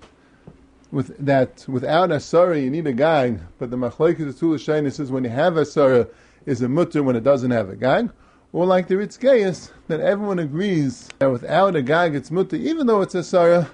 [0.91, 5.25] with that without a sarah you need a gag, but the machlekes the says when
[5.25, 6.09] you have a sarah
[6.47, 8.11] is a mutter when it doesn't have a gag.
[8.53, 12.87] Or like the Ritz Ritzgeis, that everyone agrees that without a gag it's mutter, even
[12.87, 13.69] though it's a sarah,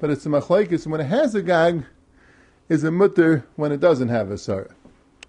[0.00, 1.84] but it's a machlekes when it has a gag,
[2.68, 4.74] is a mutter when it doesn't have a sarah.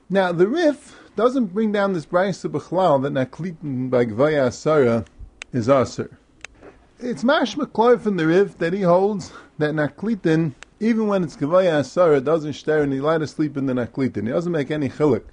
[0.09, 5.05] Now, the Rif doesn't bring down this brayse b'chlal that naklitin by gvaya sarah
[5.53, 6.17] is aser.
[6.99, 11.85] It's mashma kloy from the Rif that he holds that naklitin, even when it's gvaya
[11.85, 14.23] sarah, doesn't stare and he let us sleep in the naklitin.
[14.23, 15.23] He doesn't make any chilik.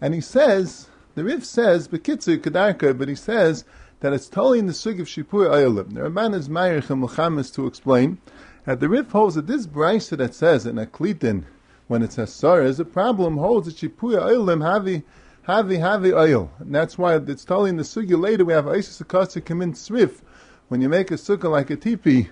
[0.00, 3.64] And he says, the Rif says, bekitzer kadarka, but he says
[4.00, 5.94] that it's totally in the sug of shipur ayolim.
[5.94, 8.18] The Ramban is Meir to explain
[8.66, 11.44] at the Rif holds that this brisa that says in a klitin
[11.88, 15.02] when it says sarah is a problem holds that shipuya oilim havi
[15.46, 16.50] havi havi oil.
[16.58, 20.20] And that's why it's telling the sugya later we have Isis Akasa in srif.
[20.68, 22.30] When you make a sukkah like a tipi,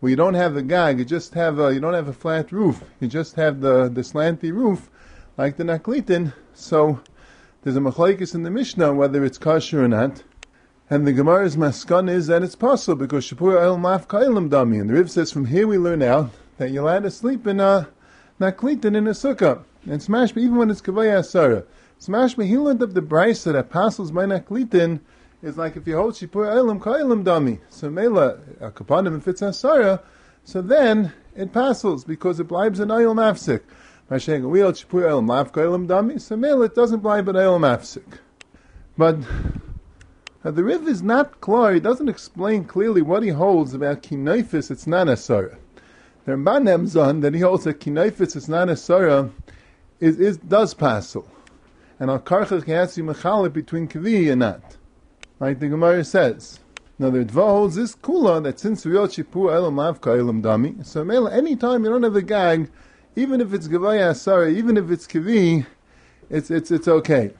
[0.00, 2.52] where you don't have the gag, you just have a, you don't have a flat
[2.52, 4.88] roof, you just have the, the slanty roof,
[5.36, 6.32] like the naklitin.
[6.54, 7.00] So
[7.62, 10.22] there's a machlekes in the Mishnah whether it's kosher or not.
[10.92, 14.80] And the Gemara's maskan is that it's possible because Shapur El Maf Kailam Dami.
[14.80, 17.60] And the Rif says from here we learn out that you're allowed to sleep in
[17.60, 17.88] a
[18.40, 19.62] naklitin in a sukkah.
[19.88, 21.64] And smash me even when it's Kavaya Asara.
[21.98, 24.98] Smash me, he learned up the brisa that passes my naklitin
[25.42, 27.60] is like if you hold Shipur Elam Kailam Dami.
[27.68, 30.02] So Mela, Kapanim, if it's Asara,
[30.42, 33.60] so then it passes because it blibes an Ayel Mafsik.
[34.10, 37.60] Masheng, we hold Shipur Elam Maf Kailam Dami, so Mela, it doesn't blibe an Ayel
[37.60, 38.18] Mafsik.
[38.98, 39.18] But
[40.44, 44.70] now the Rif is not clear, he doesn't explain clearly what he holds about Kinoifis,
[44.70, 45.58] it's not a Sarah.
[46.24, 49.30] The Ramban that he holds that Kinoifis, it's not a Sarah,
[50.00, 51.28] is, is, does passel.
[51.98, 54.76] And Al Karchach Yatsi Mechalip between Kavi and not.
[55.38, 56.60] Like the Gemara says.
[56.98, 61.02] Now the Dva holds this kula that since all shipur elam lavka elam dami, so
[61.02, 62.70] mela anytime you don't have a gag,
[63.16, 65.64] even if it's gavaya sorry, even if it's kavi,
[66.28, 67.32] it's it's it's okay.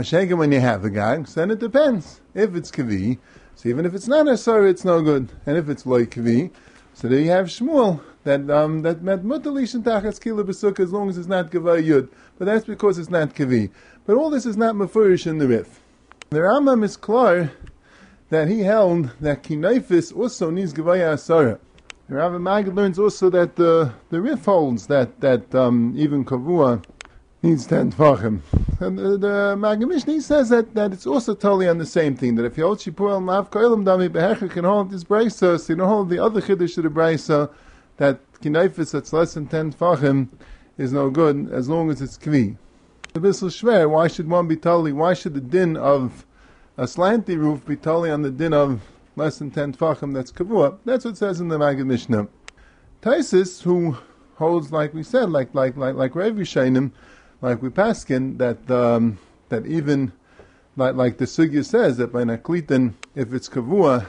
[0.00, 2.20] Shenka, when you have the gag, then it depends.
[2.34, 3.18] If it's kavi,
[3.54, 5.30] so even if it's not a sorry, it's no good.
[5.44, 6.50] And if it's loy kavi,
[6.94, 10.92] so there you have Shmuel that um, that met mutalish and tachas kila besukah as
[10.92, 12.08] long as it's not gavay yud.
[12.38, 13.70] But that's because it's not kavi.
[14.06, 15.80] But all this is not mafurish in the rif.
[16.30, 17.52] The Rambam is clear
[18.30, 21.58] that he held that kinaifis also needs gavaya asara.
[22.08, 26.82] The Rav Magid learns also that the the rif holds that that um, even kavua
[27.42, 28.40] needs ten tvachim.
[28.80, 32.36] And uh, the, the Magamish says that, that it's also totally on the same thing.
[32.36, 35.72] That if you hold shipur al mav koilam dami behecha can hold this brisa, so
[35.72, 37.50] you don't hold the other chiddush of the brisa
[37.96, 40.28] that kinaifis that's less than ten tvachim
[40.78, 42.56] is no good as long as it's kvi.
[43.12, 43.90] The bissel shver.
[43.90, 44.92] Why should one be totally?
[44.92, 46.24] Why should the din of
[46.76, 48.80] a slanty roof be totally on the din of
[49.16, 50.14] less than ten tvachim?
[50.14, 50.78] That's kavua.
[50.84, 52.28] That's what it says in the Magid Mishnah.
[53.02, 53.96] Taisis, who
[54.36, 56.92] holds like we said, like like like like Rav Yishainim,
[57.42, 60.12] like we paskin that um, that even
[60.76, 64.06] like, like the sugya says that by naklitin, if it's kavua,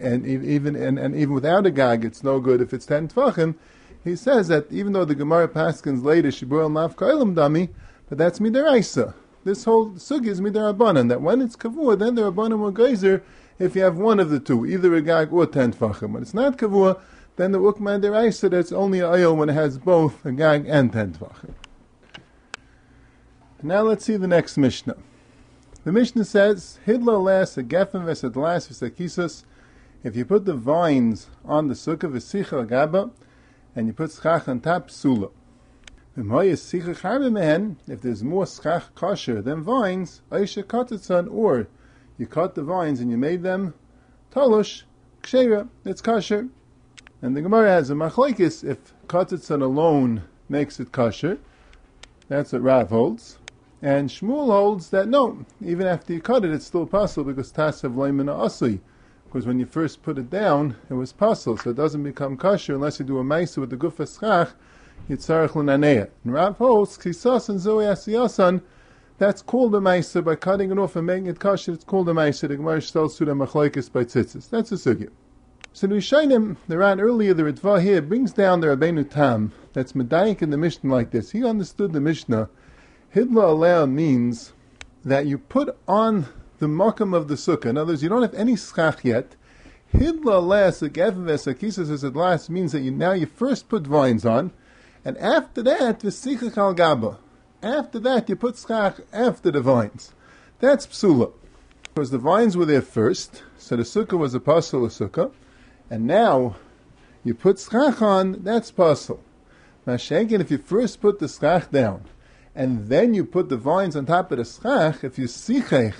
[0.00, 3.56] and even and, and even without a gag, it's no good if it's ten tvachim.
[4.02, 7.68] He says that even though the Gemara paskins later shibur maf kailam dami,
[8.08, 9.14] but that's midaraisa.
[9.44, 11.08] This whole sugya is midarabanan.
[11.08, 13.22] That when it's kavua, then the rabbanim will geyser
[13.58, 16.12] if you have one of the two, either a gag or ten tvachim.
[16.12, 17.00] When it's not kavua,
[17.36, 20.92] then the ukman deraisa that's only a ayil when it has both a gag and
[20.92, 21.54] ten tvachim.
[23.64, 24.96] Now let's see the next Mishnah.
[25.84, 29.44] The Mishnah says, Hidlo las gefen vesadlas v'sakisus.
[30.02, 33.12] If you put the vines on the sukkah v'sicha gaba,
[33.76, 35.30] and you put schach on top, psula.
[36.16, 41.68] If there's more schach kosher than vines, Aisha katitzan, or
[42.18, 43.74] you cut the vines and you made them
[44.32, 44.82] talosh,
[45.22, 46.48] kshera, it's kosher.
[47.22, 51.38] And the Gemara has a machlekes if katitzan alone makes it kosher.
[52.26, 53.38] That's what Rav holds.
[53.82, 57.96] And Shmuel holds that no, even after you cut it, it's still possible because tasav
[57.96, 58.78] leimina asli.
[59.24, 62.74] Because when you first put it down, it was possible, so it doesn't become kosher
[62.74, 64.50] unless you do a maisa with the gufa schach,
[65.10, 66.10] yitzarech l'naneya.
[66.22, 68.62] And Rav holds kisas and zoe asiyasan.
[69.18, 71.72] That's called a maisa by cutting it off and making it kosher.
[71.72, 72.46] It's called a maisa.
[72.46, 74.48] The Gemara tells the machlekes by tzitzis.
[74.48, 75.10] That's a sugya.
[75.72, 79.52] So the Rishayim, the ran earlier, the Ritva here brings down the Rabbeinu Tam.
[79.72, 81.32] That's medayik in the Mishnah like this.
[81.32, 82.48] He understood the Mishnah
[83.14, 84.54] Hidla alea means
[85.04, 86.26] that you put on
[86.60, 87.66] the makam of the sukkah.
[87.66, 89.36] In other words, you don't have any schach yet.
[89.92, 94.50] Hidla alea sakisa says at last means that you now you first put vines on,
[95.04, 97.18] and after that v'sichach al gaba.
[97.62, 100.14] After that you put schach after the vines.
[100.60, 101.32] That's psula.
[101.82, 105.30] Because the vines were there first, so the sukkah was a pasul sukkah,
[105.90, 106.56] and now
[107.24, 109.18] you put schach on, that's pasul.
[109.86, 112.04] Mashenkin, if you first put the schach down,
[112.54, 115.94] and then you put the vines on top of the schach, if you sichech,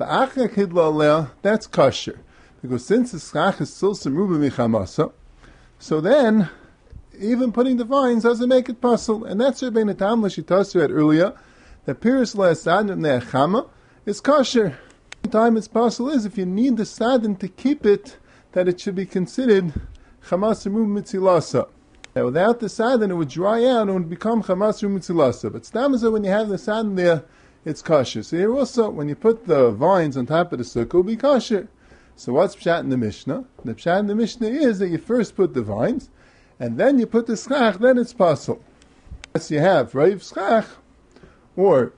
[0.00, 2.20] v'achak hidla that's kosher.
[2.60, 5.12] Because since the schach is still semuba michamasa,
[5.78, 6.48] so then,
[7.18, 9.24] even putting the vines doesn't make it possible.
[9.24, 11.36] And that's Rabbeinu Tam Lashitasu had earlier,
[11.86, 13.68] that Piris La'asadin Ne'achama
[14.06, 14.78] is kosher.
[15.22, 18.16] The time it's possible is if you need the sadin to keep it,
[18.52, 19.72] that it should be considered
[20.26, 21.68] chamas mitzilasa.
[22.14, 25.50] Now, without the sadin, it would dry out and would become chamas mitzilasa.
[25.50, 27.24] But stamaza, when you have the sadin there,
[27.64, 28.22] it's kosher.
[28.22, 31.02] So here also, when you put the vines on top of the sukkah, it will
[31.04, 31.68] be kosher.
[32.16, 33.44] So what's pshat in the Mishnah?
[33.64, 36.10] The pshat in the Mishnah is that you first put the vines,
[36.60, 38.62] and then you put the schach, then it's possible.
[39.34, 40.66] Yes, you have raiv schach,
[41.56, 41.92] or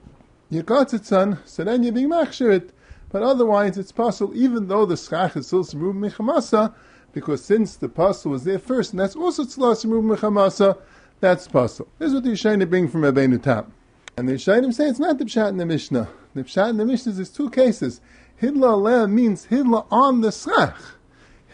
[0.48, 2.70] you got it son, so then you're being machshir it.
[3.10, 6.72] But otherwise, it's possible, even though the schach is still some michamasa,
[7.14, 10.76] because since the pasul was there first, and that's also tzlas remove mechamasa,
[11.20, 11.86] that's pasul.
[11.98, 13.72] This is what the Yishayim bring from Rabbeinu Tam.
[14.16, 16.08] And the Yishayim say it's not the pshat in the Mishnah.
[16.34, 18.00] The pshat in the Mishnah is two cases.
[18.42, 20.76] Hidla aleh means hidla on the schach.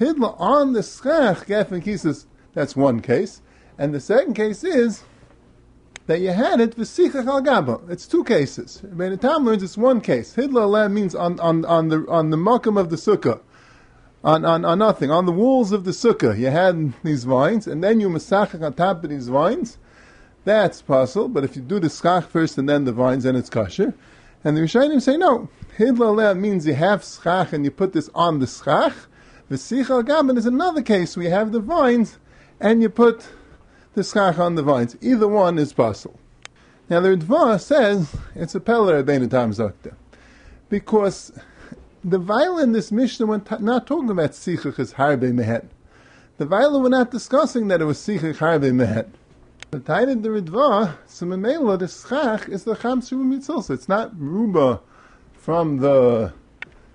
[0.00, 3.42] Hidla on the schach, gaf and that's one case.
[3.78, 5.04] And the second case is
[6.06, 7.80] that you had it v'sichach al gaba.
[7.90, 8.80] It's two cases.
[8.84, 10.34] Rabbeinu Tam learns it's one case.
[10.34, 13.40] Hidla aleh means on, on, on the on the makam of the sukkah
[14.22, 15.10] on, on, on nothing.
[15.10, 18.74] On the walls of the sukkah, you had these vines, and then you masachak on
[18.74, 19.78] top of these vines.
[20.44, 23.50] That's possible, but if you do the schach first and then the vines, then it's
[23.50, 23.94] kosher.
[24.42, 25.48] And the Rishonim say no.
[25.76, 28.94] Hidlaleh means you have schach and you put this on the schach.
[29.48, 32.18] The sichal gaban is another case where you have the vines
[32.58, 33.28] and you put
[33.94, 34.96] the schach on the vines.
[35.00, 36.18] Either one is possible.
[36.88, 39.94] Now the Ritva says it's a peller at Tam Zakta.
[40.68, 41.32] Because
[42.02, 45.66] the Vayla in this Mishnah we're not talking about Sichach as Harbe Mehet.
[46.38, 49.08] The Vayla we're not discussing that it was Sichach Harbe Mehet.
[49.70, 53.62] The Tainid the Ritva, so Memela, the Schach is the Cham Mitzil.
[53.62, 54.80] So it's not Ruba
[55.34, 56.32] from the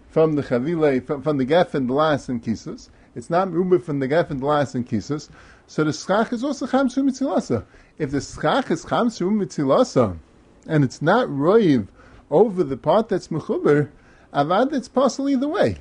[0.09, 2.89] from the Chavile, from, from the Gef and the Las and Kisus.
[3.15, 5.29] It's not Ruba from the Gef and the Las and Kisus.
[5.67, 7.63] So the Schach is also Cham Mitzilasa.
[7.99, 10.17] If the Schach is Cham Mitzilasa,
[10.65, 11.87] and it's not Roiv
[12.31, 13.89] over the part that's Mechuber,
[14.35, 15.77] Avad, it's possible either way.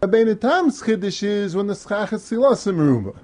[0.00, 3.16] Rabbeinu Tam's chiddush is when the schach is tzilas meruba.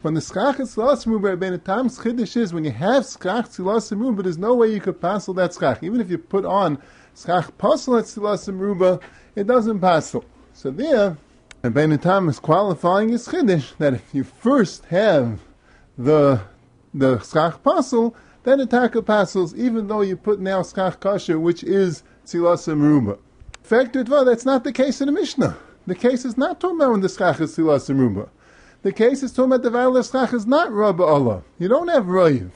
[0.00, 3.94] When the schach is tzilas meruba, Rabbeinu Tam's chiddush is when you have schach tzilas
[3.94, 5.82] meruba, there's no way you could passel that schach.
[5.82, 6.78] Even if you put on
[7.14, 8.98] schach pasel at tzilas meruba,
[9.36, 10.24] it doesn't passel.
[10.54, 11.18] So there,
[11.62, 15.38] Rabbeinu Tam is qualifying his chiddush that if you first have
[15.98, 16.40] the
[16.94, 22.02] the schach pasel, then attack pasels, even though you put now schach kasher, which is
[22.24, 23.18] tzilas meruba
[23.68, 25.56] fact, that's not the case in the Mishnah.
[25.86, 28.26] The case is not talking about when the schach is silas and
[28.82, 31.42] The case is talking about the of schach is not rabba Allah.
[31.58, 32.50] You don't have rayiv.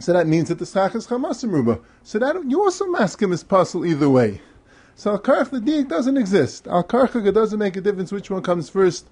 [0.00, 3.32] So that means that the schach is chamas and So that you also mask him
[3.32, 4.40] is puzzle either way.
[4.96, 6.66] So al karch the doesn't exist.
[6.66, 9.08] Al karch doesn't make a difference which one comes first,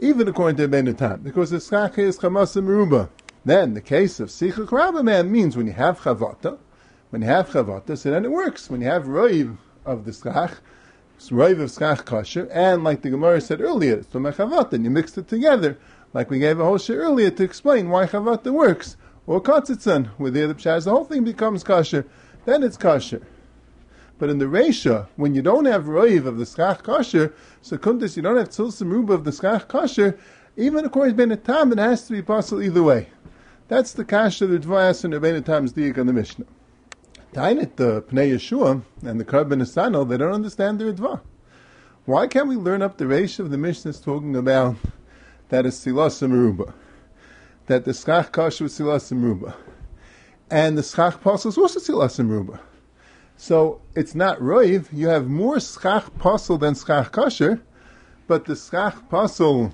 [0.00, 3.08] even according to Benutan, because the schach is chamas and
[3.44, 6.58] Then the case of sichach rabba man means when you have chavata,
[7.10, 8.68] when you have chavata, so then it works.
[8.68, 10.58] When you have rayiv of the schach,
[11.30, 15.18] Raiv of schach kosher, and like the Gemara said earlier, it's from and you mixed
[15.18, 15.78] it together,
[16.12, 20.44] like we gave a whole earlier to explain why chavata works, or katzitzan, where the
[20.44, 22.06] other pshaz, the whole thing becomes kosher,
[22.44, 23.22] then it's kosher.
[24.22, 28.14] But in the Reisha, when you don't have Roiv of the Schach Kosher, so Kuntis,
[28.14, 30.16] you don't have Tzilsim Ruba of the Schach Kosher,
[30.56, 33.08] even according to Ben Tam, it has to be possible either way.
[33.66, 36.46] That's the Kasha the Dvayas and Tam's Diak on the Mishnah.
[37.32, 41.20] Tainit, the Pnei Yeshua and the Korban Nesanel, they don't understand the Ritva.
[42.04, 44.76] Why can't we learn up the Reish of the Mishnah talking about
[45.48, 46.74] that is Silas Meruba?
[47.66, 49.54] That the Schach Kasha was Silas Meruba.
[50.50, 52.60] And the Schach Pasel is also Silas Meruba.
[53.38, 57.62] So it's not Roiv, you have more Schach Pasel than Schach Kasher,
[58.26, 59.72] but the Schach Pasel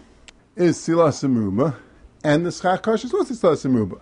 [0.55, 1.75] is Silas Meruba,
[2.23, 4.01] and the Schach Kasher is also Silas Meruba.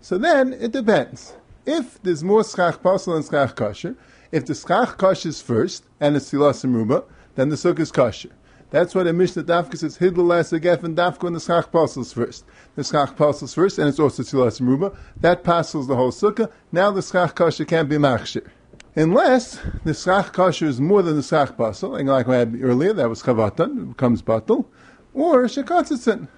[0.00, 1.34] So then it depends.
[1.66, 3.96] If there's more Schach Pasel and Schach Kasher,
[4.30, 7.04] if the Schach Kasher is first, and it's Silas Meruba,
[7.34, 8.30] then the Sukkah is Kasher.
[8.70, 12.44] That's why the Mishnah Dafka says Hidl Gef and Dafka when the Schach Pasels first.
[12.74, 14.96] The Schach Pasels first, and it's also Silas Meruba.
[15.20, 16.50] That passes the whole Sukkah.
[16.72, 18.46] Now the Schach Kasher can't be Machshir.
[18.96, 22.92] Unless the schach kosher is more than the schach basel, and like I had earlier,
[22.92, 24.66] that was chavatan, it becomes batal,
[25.12, 26.28] or shekatzitzin.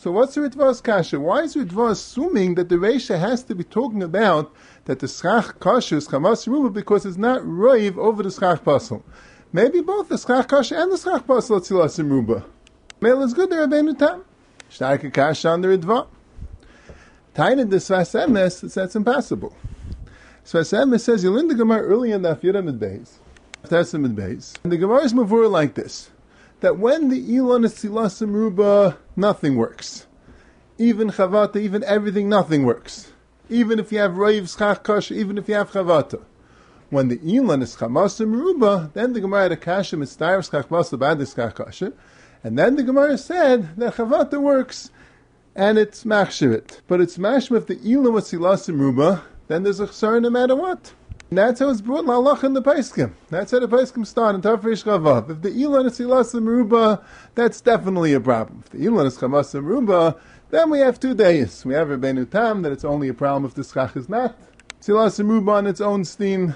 [0.00, 1.20] So what's the Ritva's kasha?
[1.20, 4.50] Why is Ritva assuming that the Reisha has to be talking about
[4.86, 9.04] that the schach kosher is chamas ruba because it's not roiv over the schach basel?
[9.52, 12.46] Maybe both the schach kosher and the schach basel are tzilas ruba.
[13.02, 14.24] Mail is good there, Rabbeinu Tam.
[14.70, 16.06] Starke kasha on the Ritva.
[17.34, 19.54] Tainid the Sfas Emes, that's impossible.
[20.44, 23.18] So Hashem says, you learn the Gemara early in the Afyira Midbeis,
[23.68, 26.08] Testament Beis, and the Gemara is mavur like this,
[26.60, 30.06] that when the Elon is Silasim Ruba, nothing works.
[30.78, 33.12] Even Chavata, even everything, nothing works.
[33.48, 36.22] Even if you have Raiv Schach even if you have Chavata.
[36.88, 40.98] When the ilan is Chamasim Ruba, then the Gemara had a Kasha Mitzayr Schach Basa
[40.98, 41.92] Bad Schach Kasha,
[42.42, 44.90] and then the Gemara said that Chavata works,
[45.54, 46.80] and it's Machshavit.
[46.88, 50.56] But it's Mashma if the ilan was Silasim Ruba, then there's a chsar no matter
[50.56, 50.94] what.
[51.32, 53.12] That's how it's brought lalach in the Paiskim.
[53.28, 55.30] That's how the Paiskim start in Tafresh Chavav.
[55.30, 57.04] If the Elon is Silas Meruba,
[57.36, 58.64] that's definitely a problem.
[58.66, 60.18] If the Elon is Chamas Meruba,
[60.50, 61.64] then we have two days.
[61.64, 64.36] We have Rabbeinu Tam, that it's only a problem if the Schach is not.
[64.80, 66.52] Silas Meruba on its own steam.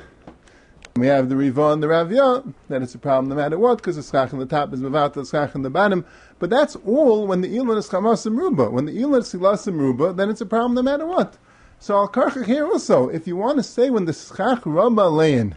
[0.97, 3.95] We have the Riva and the Ravya, that it's a problem no matter what, because
[3.95, 6.05] the Schach on the top is Mavat, the Schach on the bottom.
[6.41, 8.73] But that's all when the Elon is Chamas Meruba.
[8.73, 11.39] When the Elon is Silas Meruba, then it's a problem no matter what.
[11.79, 15.57] So al karchach here also, if you want to say when the schach rabba lein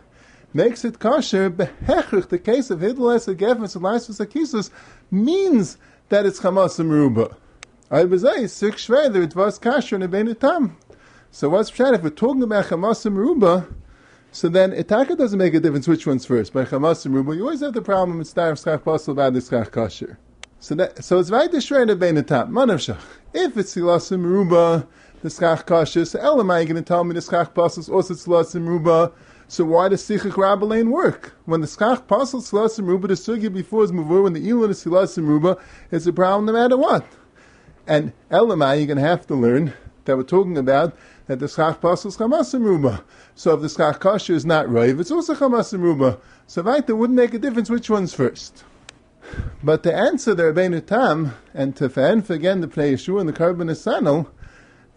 [0.53, 4.70] makes it kosher, behechrich, the case of hidlas agefes and laisvus akisus,
[5.11, 5.78] means
[6.09, 7.36] that it's chamas ruba.
[7.89, 10.78] I was a sik shveder, it was kosher and tam.
[11.32, 11.95] So what's pshat?
[11.95, 13.68] If we're talking about chamas ruba,
[14.32, 16.53] so then itaka doesn't make a difference which one's first.
[16.53, 19.72] By chamas ruba, you always have the problem with star schach basel about the schach
[19.72, 20.18] kosher.
[20.59, 22.51] So that, so it's right to shred a tam.
[22.51, 22.97] Manav
[23.34, 24.88] If it's silasim ruba,
[25.24, 26.18] schach kashis.
[26.20, 29.11] Elam, are you going to tell me the schach passes also tzlasim ruba?
[29.47, 31.34] So why does sichach rabbalain work?
[31.45, 34.84] When the schach passes tzlasim ruba, the sugya before is muvur, when the elon is
[34.84, 35.57] tzlasim ruba,
[35.91, 37.05] it's a problem no matter what.
[37.88, 39.74] And Elam, you're going to have to learn
[40.05, 40.95] that we're talking about
[41.28, 43.03] that the schach passes chamasim ruba.
[43.36, 46.20] So if the schach kasher is not raiv, it's also chamasim ruba.
[46.45, 48.63] So right, it wouldn't make a difference which one's first.
[49.61, 53.34] But to answer the Rabbeinu Tam, and to for again the play Yeshua and the
[53.34, 54.28] Korban Nesanel,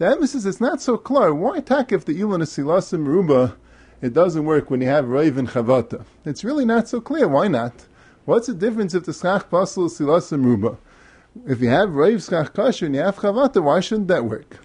[0.01, 1.35] the emphasis is not so clear.
[1.35, 3.55] Why attack if the ilan is Silasim Ruba,
[4.01, 6.07] it doesn't work when you have Raiv and Chavata?
[6.25, 7.29] It's really not so clear.
[7.29, 7.75] Why not?
[8.25, 10.79] What's the difference if the Schach Pasal is Silasim Ruba?
[11.47, 14.61] If you have Raiv Schach Kasher and you have Chavata, why shouldn't that work?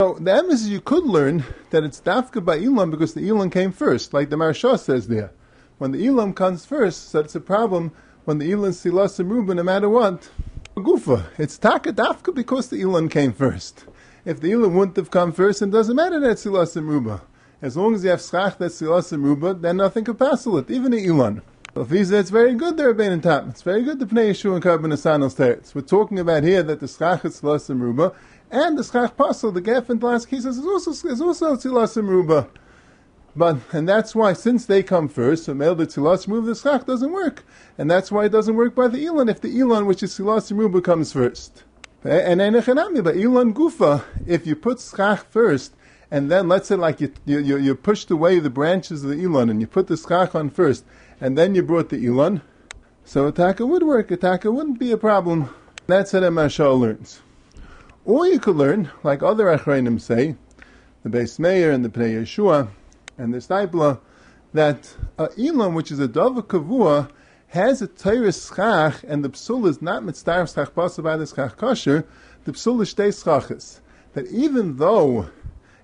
[0.00, 3.70] So the emphasis you could learn that it's Dafka by ilan because the ilan came
[3.70, 5.30] first, like the Maharsha says there.
[5.78, 7.92] When the ilan comes first, so it's a problem
[8.24, 10.30] when the Elam Silasim Ruba, no matter what.
[10.74, 13.84] Gufa, it's Taka Dafka because the ilan came first
[14.24, 17.22] if the Ilan wouldn't have come first, it doesn't matter that Silas Ruba.
[17.62, 20.92] As long as you have Schach that's Silas Ruba, then nothing could passel it, even
[20.92, 21.42] the Ilan.
[21.88, 23.48] He says it's very good there, Ben and Tam.
[23.48, 25.74] It's very good to Pnei Yeshua and Karban Asanos teretz.
[25.74, 28.12] We're talking about here that the Schach is Silas and Ruba,
[28.50, 32.08] and the Schach Pasel, the Gef and Glass Kisas, is also, is also Silas and
[32.08, 32.48] Ruba.
[33.36, 36.84] But and that's why since they come first, so male the tzilas move the schach
[36.84, 37.44] doesn't work,
[37.78, 40.50] and that's why it doesn't work by the elon if the elon which is tzilas
[40.50, 41.62] move comes first.
[42.02, 42.54] And Elon
[43.54, 45.74] Gufa, if you put schach first,
[46.10, 49.50] and then let's say like you, you, you pushed away the branches of the Elon
[49.50, 50.84] and you put the schach on first,
[51.20, 52.40] and then you brought the Elon,
[53.04, 54.08] so Ataka would work.
[54.08, 55.54] Ataka wouldn't be a problem.
[55.86, 57.20] That's what Mashal learns.
[58.06, 60.36] Or you could learn, like other Achreinim say,
[61.02, 62.68] the Beis Meir and the Pnei Yeshua
[63.18, 64.00] and the Stipler,
[64.54, 67.10] that a Elon, which is a Dava Kavua,
[67.50, 71.56] has a Torah schach and the psul is not mitzvah schach basa by the schach
[71.56, 72.06] kosher,
[72.44, 73.80] the psul is shtei schachas.
[74.14, 75.30] That even though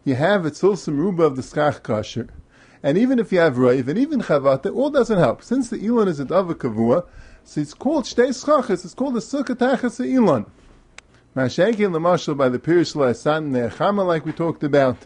[0.04, 2.28] you have a tzulsim ruba of the schach kosher,
[2.84, 5.42] And even if you have Raiv, and even Chavata, all doesn't help.
[5.42, 7.04] Since the Elon is a Dava Kavua,
[7.42, 10.46] so it's called Shtei Schachas, it's called the Sukkah Tachas Elon.
[11.34, 14.98] Mashenkin Lamashal by the Pirish La'asan Nechama, like we talked about,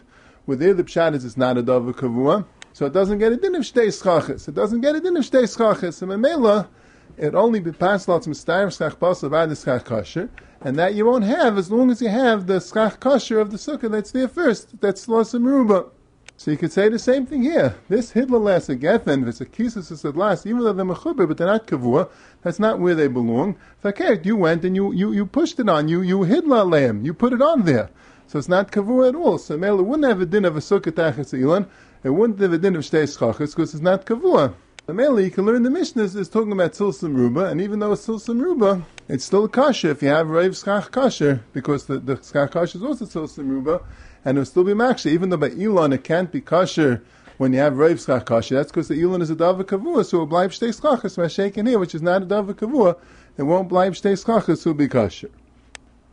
[0.45, 2.45] where there the Pshat is it's not a Dava Kavua,
[2.81, 4.47] so it doesn't get a din of Shtei Schachas.
[4.47, 6.01] It doesn't get a din of Shtei Schachas.
[6.01, 6.67] And Memela,
[7.15, 8.97] it only be passed lots of Mistayim Schach
[9.29, 10.29] by the Schach Kasher,
[10.61, 13.57] and that you won't have as long as you have the Schach Kasher of the
[13.57, 14.81] Sukkah that's there first.
[14.81, 15.91] That's Losim Ruba.
[16.37, 17.75] So you could say the same thing here.
[17.87, 21.27] This Hitler last a Gethen, it's a Kisus is at last, even though they're Mechuber,
[21.27, 22.09] but they're not Kavua,
[22.41, 23.57] that's not where they belong.
[23.83, 27.13] Fakert, you went and you, you, you pushed it on, you, you Hitler Lamb, you
[27.13, 27.91] put it on there.
[28.25, 29.37] So it's not Kavua at all.
[29.37, 31.67] So Mela wouldn't have a din of a Sukkah Tachas Ilan,
[32.03, 34.53] it wouldn't have a din of Shtei Schachas, because it's not Kavua.
[34.87, 37.91] The Mela, you can learn the Mishnahs is talking about Silsum Ruba, and even though
[37.91, 42.15] it's Silsum Ruba, it's still Kasha if you have Rav Schach Kasha, because the, the
[42.17, 43.81] Schach Kasha is also Silsum Ruba,
[44.25, 47.03] and it will still be maksha, even though by Elon it can't be kosher
[47.37, 48.55] when you have Rav Schach kosher.
[48.55, 51.67] That's because the Elon is a Dava Kavua, so it will blind Shtei Schachas, shaking
[51.67, 52.97] here, which is not a Dava Kavua,
[53.37, 55.29] it won't blind Shtei Schachas, so it will be kosher.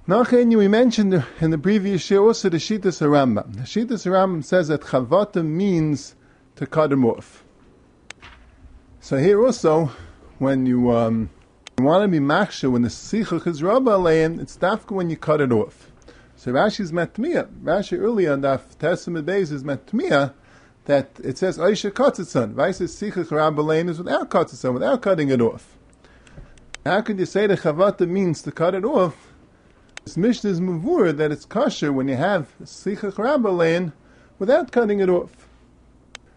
[0.09, 3.55] Nachenu, we mentioned in the previous year also the Shitas Rambam.
[3.55, 6.15] The Shitas Rambam says that Chavata means
[6.57, 7.45] to cut him off.
[9.01, 9.91] So here also,
[10.39, 11.29] when you, um,
[11.79, 15.17] you want to be maksha, when the Sichach is Rabba Alein, it's dafka when you
[15.19, 15.93] cut it off.
[16.37, 17.47] So Rashi's metmiya.
[17.63, 20.33] Rashi earlier on the Testament days is metmiya
[20.87, 22.55] that it says Aisha Katzitzon.
[22.55, 25.77] Vice Sichach Rabbalain is without Katzitzon, without cutting it off.
[26.87, 29.28] How could you say that Chavata means to cut it off?
[30.09, 33.93] This Mishnah is mavur that it's kosher when you have Sichach Rabbalain
[34.39, 35.47] without cutting it off.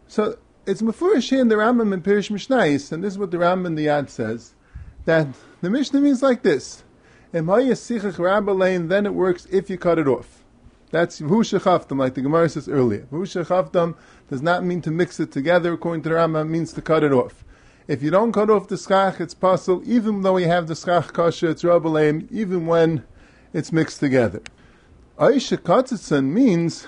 [0.10, 3.68] So it's mafurish in the Rambam and Pirish Mishnais, and this is what the Rambam
[3.68, 4.56] and the Yad says,
[5.06, 5.26] that
[5.62, 6.84] the Mishnah means like this
[7.32, 10.44] then it works if you cut it off.
[10.90, 13.08] That's Vushachaftam, like the Gemara says earlier.
[13.10, 13.96] Vushachaftam
[14.30, 17.14] does not mean to mix it together, according to the Rambam, means to cut it
[17.14, 17.46] off.
[17.88, 21.14] If you don't cut off the schach, it's possible, even though you have the schach
[21.14, 23.06] kasha, it's Rabbaleim, even when
[23.54, 24.42] it's mixed together.
[25.18, 26.88] Aisha Katzitzan means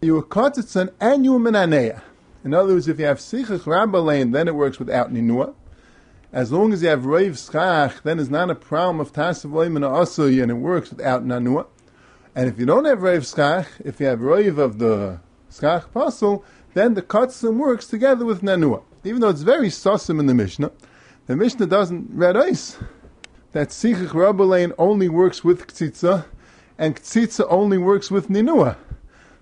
[0.00, 2.02] you are Katzitzan and you are Menaneya.
[2.44, 5.54] In other words, if you have Sichach Rabbaleim, then it works without Ninua
[6.34, 9.76] as long as you have Rav Schach, then it's not a problem of Tasav Loim
[9.76, 11.64] and Asui, and it works without Nanua.
[12.34, 16.42] And if you don't have Rav Schach, if you have Rav of the Schach Pasul,
[16.74, 18.82] then the Katzim works together with Nanua.
[19.04, 20.72] Even though it's very sussum in the Mishnah,
[21.28, 22.78] the Mishnah doesn't read ice
[23.54, 26.26] that Sichich Rabbalain only works with Ktzitza,
[26.76, 28.76] and Ktzitza only works with Ninua.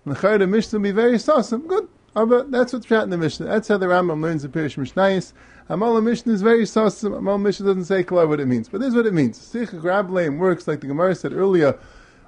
[0.04, 1.66] The Mishnah be very sussum.
[1.66, 1.88] Good.
[2.12, 3.46] But that's what's in the Mishnah.
[3.46, 5.32] That's how the Rambam learns the Pirish Mishnayis.
[5.70, 7.06] Amal Mishnah is very saucy.
[7.06, 9.40] Amal Mishnah doesn't say clear what it means, but this is what it means.
[9.40, 11.78] Sikh Rableim works like the Gemara said earlier,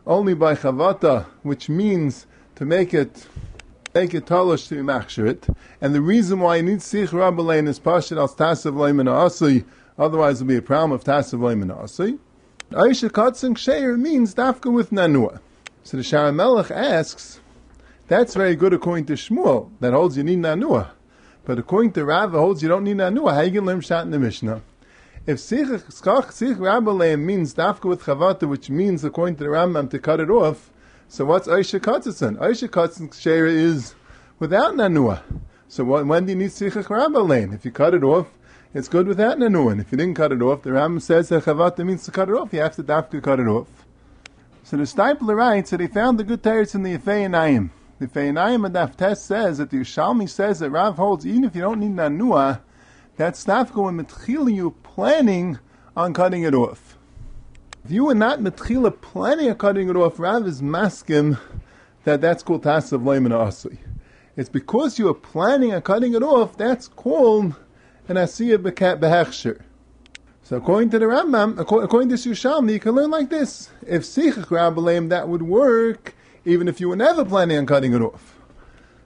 [0.06, 3.26] only by chavata, which means to make it
[3.94, 5.48] make it talosh to machshir it.
[5.82, 9.66] And the reason why you need Sikh Rableim is pashit al tasav leim and asui.
[9.98, 12.18] Otherwise, it'll be a problem of tasav leim and asui.
[12.70, 15.40] Aisha katzing sheir means dafka with nanua.
[15.82, 17.40] So the Shaar HaMelech asks,
[18.08, 19.70] that's very good according to Shmuel.
[19.80, 20.90] That holds you need nanua.
[21.46, 23.34] But according to Rava, holds you don't need Nanua.
[23.34, 24.62] How you can learn Shat in the Mishnah?
[25.26, 30.20] If Sikh Rabbaleh means Dafka with Chavata, which means, according to the Rambam, to cut
[30.20, 30.70] it off,
[31.06, 32.38] so what's Aisha Katzison?
[32.38, 33.94] Aisha Katzin Shera is
[34.38, 35.20] without Nanua.
[35.68, 37.52] So when do you need Sikh Rabbaleh?
[37.54, 38.26] If you cut it off,
[38.74, 39.72] it's good without Nanua.
[39.72, 42.28] And if you didn't cut it off, the Rambam says that Chavata means to cut
[42.28, 42.52] it off.
[42.52, 43.68] You have to Dafka cut it off.
[44.64, 47.70] So the Stipler writes that he found the good teretz in the Yefei Einayim.
[48.00, 51.78] The Feinayim Adaftes says that the Yerushalmi says that Rav holds even if you don't
[51.78, 52.60] need Nanua,
[53.16, 55.60] that's Stafka when Metchila you planning
[55.96, 56.98] on cutting it off.
[57.84, 61.38] If you were not Metchila planning on cutting it off, Rav is maskim
[62.02, 63.78] that that's called Tasav Leiman Asui.
[64.36, 67.54] It's because you are planning on cutting it off, that's called
[68.08, 69.62] an Asiyah Behechsher.
[70.42, 73.70] So according to the Rambam, according to Yerushalmi, you can learn like this.
[73.86, 78.02] If Sichach Rabbalem, that would work even if you were never planning on cutting it
[78.02, 78.38] off.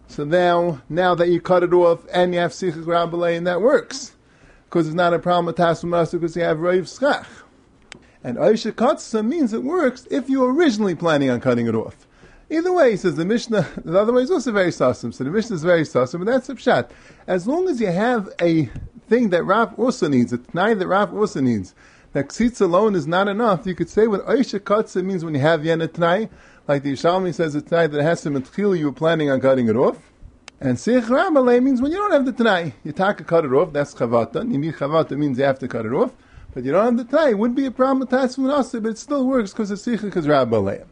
[0.08, 3.60] So now, now that you cut it off and you have Sichach Rabbalay, and that
[3.60, 4.16] works.
[4.64, 7.26] Because it's not a problem with Tasum because you have Rav Schach.
[8.24, 12.07] And Aisha Katzah means it works if you were originally planning on cutting it off.
[12.50, 15.12] Either way, he says the Mishnah, the other way is also very sussum.
[15.12, 16.90] So the Mishnah is very sussum, but that's a pshat.
[17.26, 18.70] As long as you have a
[19.08, 21.74] thing that Rav also needs, a tnai that Rav also needs,
[22.14, 25.40] that ksitz alone is not enough, you could say what Aisha it means when you
[25.40, 26.30] have yen tnai,
[26.66, 29.68] like the Yishalmi says it's tonight that has to mitchil you were planning on cutting
[29.68, 29.98] it off.
[30.60, 32.74] And Sich Ramaleh means when you don't have the Tanai.
[32.82, 34.46] You take a cut it off, that's Chavata.
[34.46, 36.12] Need Chavata means you have to cut it off.
[36.52, 37.30] But you don't have the Tanai.
[37.30, 40.02] It would be a problem with Tassim and but it still works because it's Sich
[40.02, 40.84] is Ramaleh.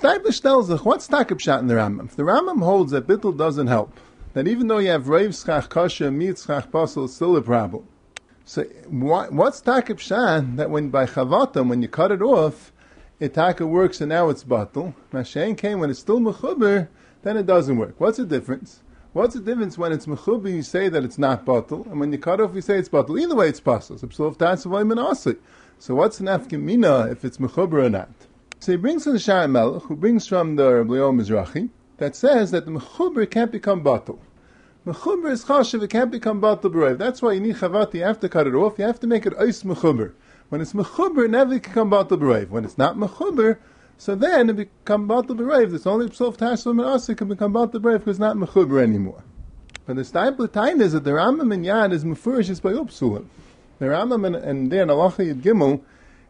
[0.00, 2.06] Steiblish tells us, what's Takab Shot in the Rambam?
[2.06, 3.92] If the Rambam holds that Bittul doesn't help,
[4.32, 7.86] that even though you have Rav Schach Kasha Meat Schach it's still a problem.
[8.46, 12.72] So what, what's Takib Shan that when by Chavatam, when you cut it off,
[13.18, 14.94] it taka works and now it's batal.
[15.12, 16.88] Mashain came when it's still mechuber,
[17.20, 17.96] then it doesn't work.
[17.98, 18.80] What's the difference?
[19.12, 22.16] What's the difference when it's mechuber, you say that it's not batal, and when you
[22.16, 23.20] cut off, you say it's batal.
[23.20, 23.98] Either way, it's possible.
[23.98, 24.06] So
[25.94, 28.08] what's the nafkimina if it's mechuber or not?
[28.60, 32.50] So he brings from the Shaar HaMelech, who brings from the Rabbi Mizrahi, that says
[32.50, 34.18] that the mechuber can't become batal.
[34.86, 36.98] Mechuber is chashiv, it can't become batal b'reiv.
[36.98, 39.24] That's why you need chavat, you have to cut it off, you have to make
[39.24, 40.12] it ice mechuber.
[40.50, 42.50] When it's mechuber, never can come batal b'reiv.
[42.50, 43.56] When it's not mechuber,
[43.96, 45.72] so then it become batal b'reiv.
[45.72, 49.24] It's only psof tashlim and asa can become batal b'reiv because it's not mechuber anymore.
[49.86, 53.24] But the style time is that the Rambam in Yad is mefurish by upsulim.
[53.78, 55.80] The Rambam and, and there in Allah Gimel,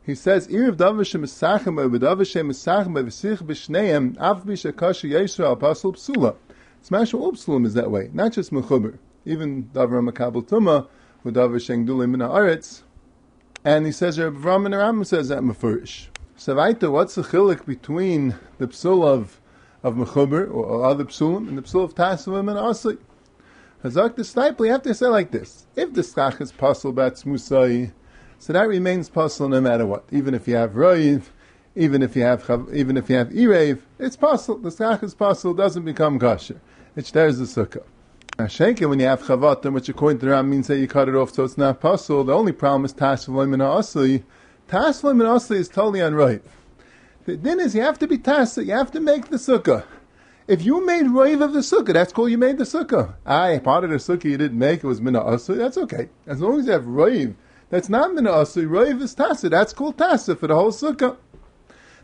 [0.03, 6.37] he says, "Iriv davar shemesachem or b'davar shemesachem b'v'sich b'shneim av b'shakash yisrael pasal psula."
[6.83, 8.97] Smash upsulim is that way, not just mechuber.
[9.27, 10.89] Even davar makabel tuma,
[11.27, 12.83] davar shengdulim min haaretz.
[13.63, 16.07] And he says, Rabbi Avram and says that mefurish.
[16.37, 19.39] So weiter, what's the chilik between the psul of
[19.83, 22.97] of mechuber or other psulim and the psul of tasavim and asli?
[23.85, 27.17] Hazak the sniper, you have to say like this: If the schach is pasul bat
[27.27, 27.93] musai,
[28.41, 30.05] so that remains pasul no matter what.
[30.11, 31.25] Even if you have roiv,
[31.77, 34.57] even if you have even if you have irev, it's pasul.
[34.63, 36.59] The schach is pasul, doesn't become kosher.
[36.97, 37.85] It's there's the sukkah.
[38.39, 41.15] Shenke, when you have chavatim, which according to the Ram means that you cut it
[41.15, 44.23] off so it's not possible, the only problem is tasvalim and asli.
[44.69, 46.41] Tasvalim and asli is totally unright.
[47.27, 49.85] The din is you have to be tasa, you have to make the sukkah.
[50.49, 53.17] If you made rave of the sukkah, that's cool, you made the sukkah.
[53.27, 56.09] Aye, part of the sukkah you didn't make, it was mina asli, that's okay.
[56.27, 57.37] As long as you have rave,
[57.71, 61.17] that's not mina asli, rave is tasa, that's called tasa for the whole sukkah.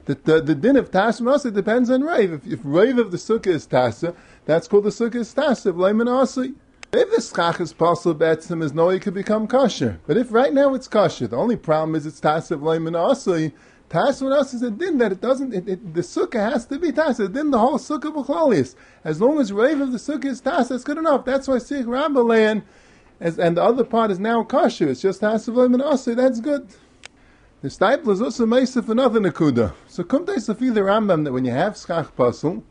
[0.06, 2.32] The, the, the din of Tasa depends on Rave.
[2.32, 4.14] If, if Rave of the Sukkah is Tasa,
[4.44, 6.54] that's called the Sukkah is Tasa, Leiman Asi.
[6.92, 9.98] If the schach is possible, Betzim is no, it could become kosher.
[10.06, 13.52] But if right now it's kosher, the only problem is it's Tasa, Leiman Asi.
[13.90, 16.92] Tasa Asi is a din that it doesn't, it, it, the Sukkah has to be
[16.92, 17.32] Tasa.
[17.32, 18.76] Then the whole Sukkah B'cholius.
[19.02, 21.24] As long as Rave of the Sukkah is Tasa, it's good enough.
[21.24, 22.62] That's why Sikh Rambalan,
[23.20, 24.88] as, and the other part is now kosher.
[24.88, 26.14] It's just Tasa, Leiman Asi.
[26.14, 26.68] That's good.
[27.62, 29.72] The stipel is also meisa for another nakuda.
[29.88, 32.62] So come Safi the Rambam that when you have schach pasul,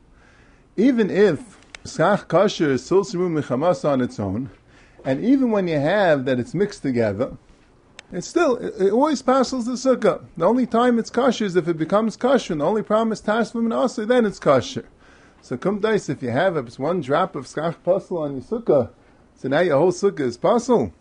[0.78, 4.52] even if schach kasher is silsimu mechamas on its own,
[5.04, 7.36] and even when you have that it's mixed together,
[8.12, 10.24] it's still, it, it always passes the sukkah.
[10.38, 12.54] The only time it's kosher is if it becomes kosher.
[12.54, 14.86] The only problem is tasvim and then it's kosher.
[15.42, 18.92] So come dice, if you have it's one drop of schach pasul on your sukkah,
[19.36, 20.92] so now your whole sukkah is pasul.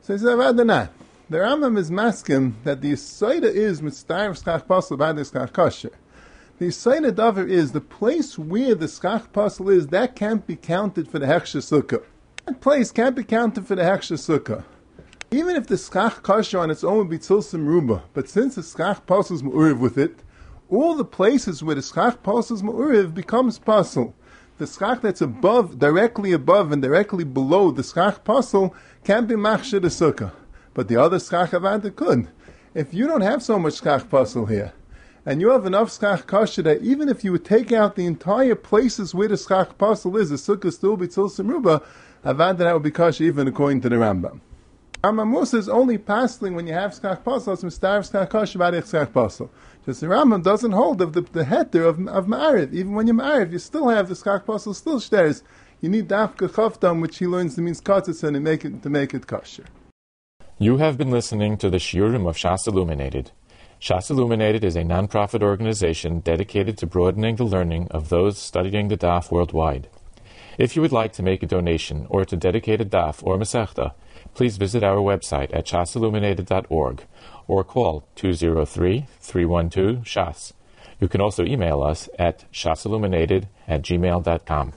[0.00, 0.90] So he said, rather not.
[1.28, 5.90] The Rambam is masking that the Yisoida is mitzvah skach pasel by the skach kosher.
[6.58, 11.08] The Yisoida davar is the place where the skach pasel is, that can't be counted
[11.08, 12.04] for the hechsher sukkah.
[12.44, 14.64] That place can't be counted for the hechsher sukkah.
[15.30, 18.60] Even if the skach kosher on its own would be tzilsim ruba, but since the
[18.60, 20.20] skach pasel is mu'uriv with it,
[20.68, 24.12] all the places where the skach pasel is mu'uriv becomes pasel.
[24.62, 29.82] The skach that's above, directly above and directly below the skach pasel can't be machshir
[29.82, 30.30] the sukkah
[30.72, 32.28] but the other schach avanta could.
[32.72, 34.72] If you don't have so much schach puzzle here,
[35.26, 38.54] and you have enough schach kasha that even if you would take out the entire
[38.54, 41.82] places where the schach puzzle is, the sukkah still be tzil ruba,
[42.22, 44.38] avanta that would be kasha even according to the Rambam.
[45.02, 48.88] Rambam Musa is only passing when you have schach puzzle, it's mistar schach kasha about
[48.88, 49.50] schach puzzle.
[49.84, 52.72] Just the Rambam doesn't hold of the, the heter of, of Ma'ariv.
[52.72, 55.42] Even when you're Ma'ariv, you still have the schach puzzle still shares.
[55.80, 59.26] You need dafka chavtam, which he learns means katzitz and make it, to make it
[59.26, 59.64] kosher.
[60.58, 63.32] You have been listening to the Shiurim of Shas Illuminated.
[63.80, 68.96] Shas Illuminated is a non-profit organization dedicated to broadening the learning of those studying the
[68.96, 69.88] Daf worldwide.
[70.56, 73.94] If you would like to make a donation or to dedicate a Daf or Masechta,
[74.34, 77.04] please visit our website at shasilluminated.org
[77.52, 80.54] or call 203-312-SHAS.
[81.00, 84.70] You can also email us at shasilluminated at gmail.com.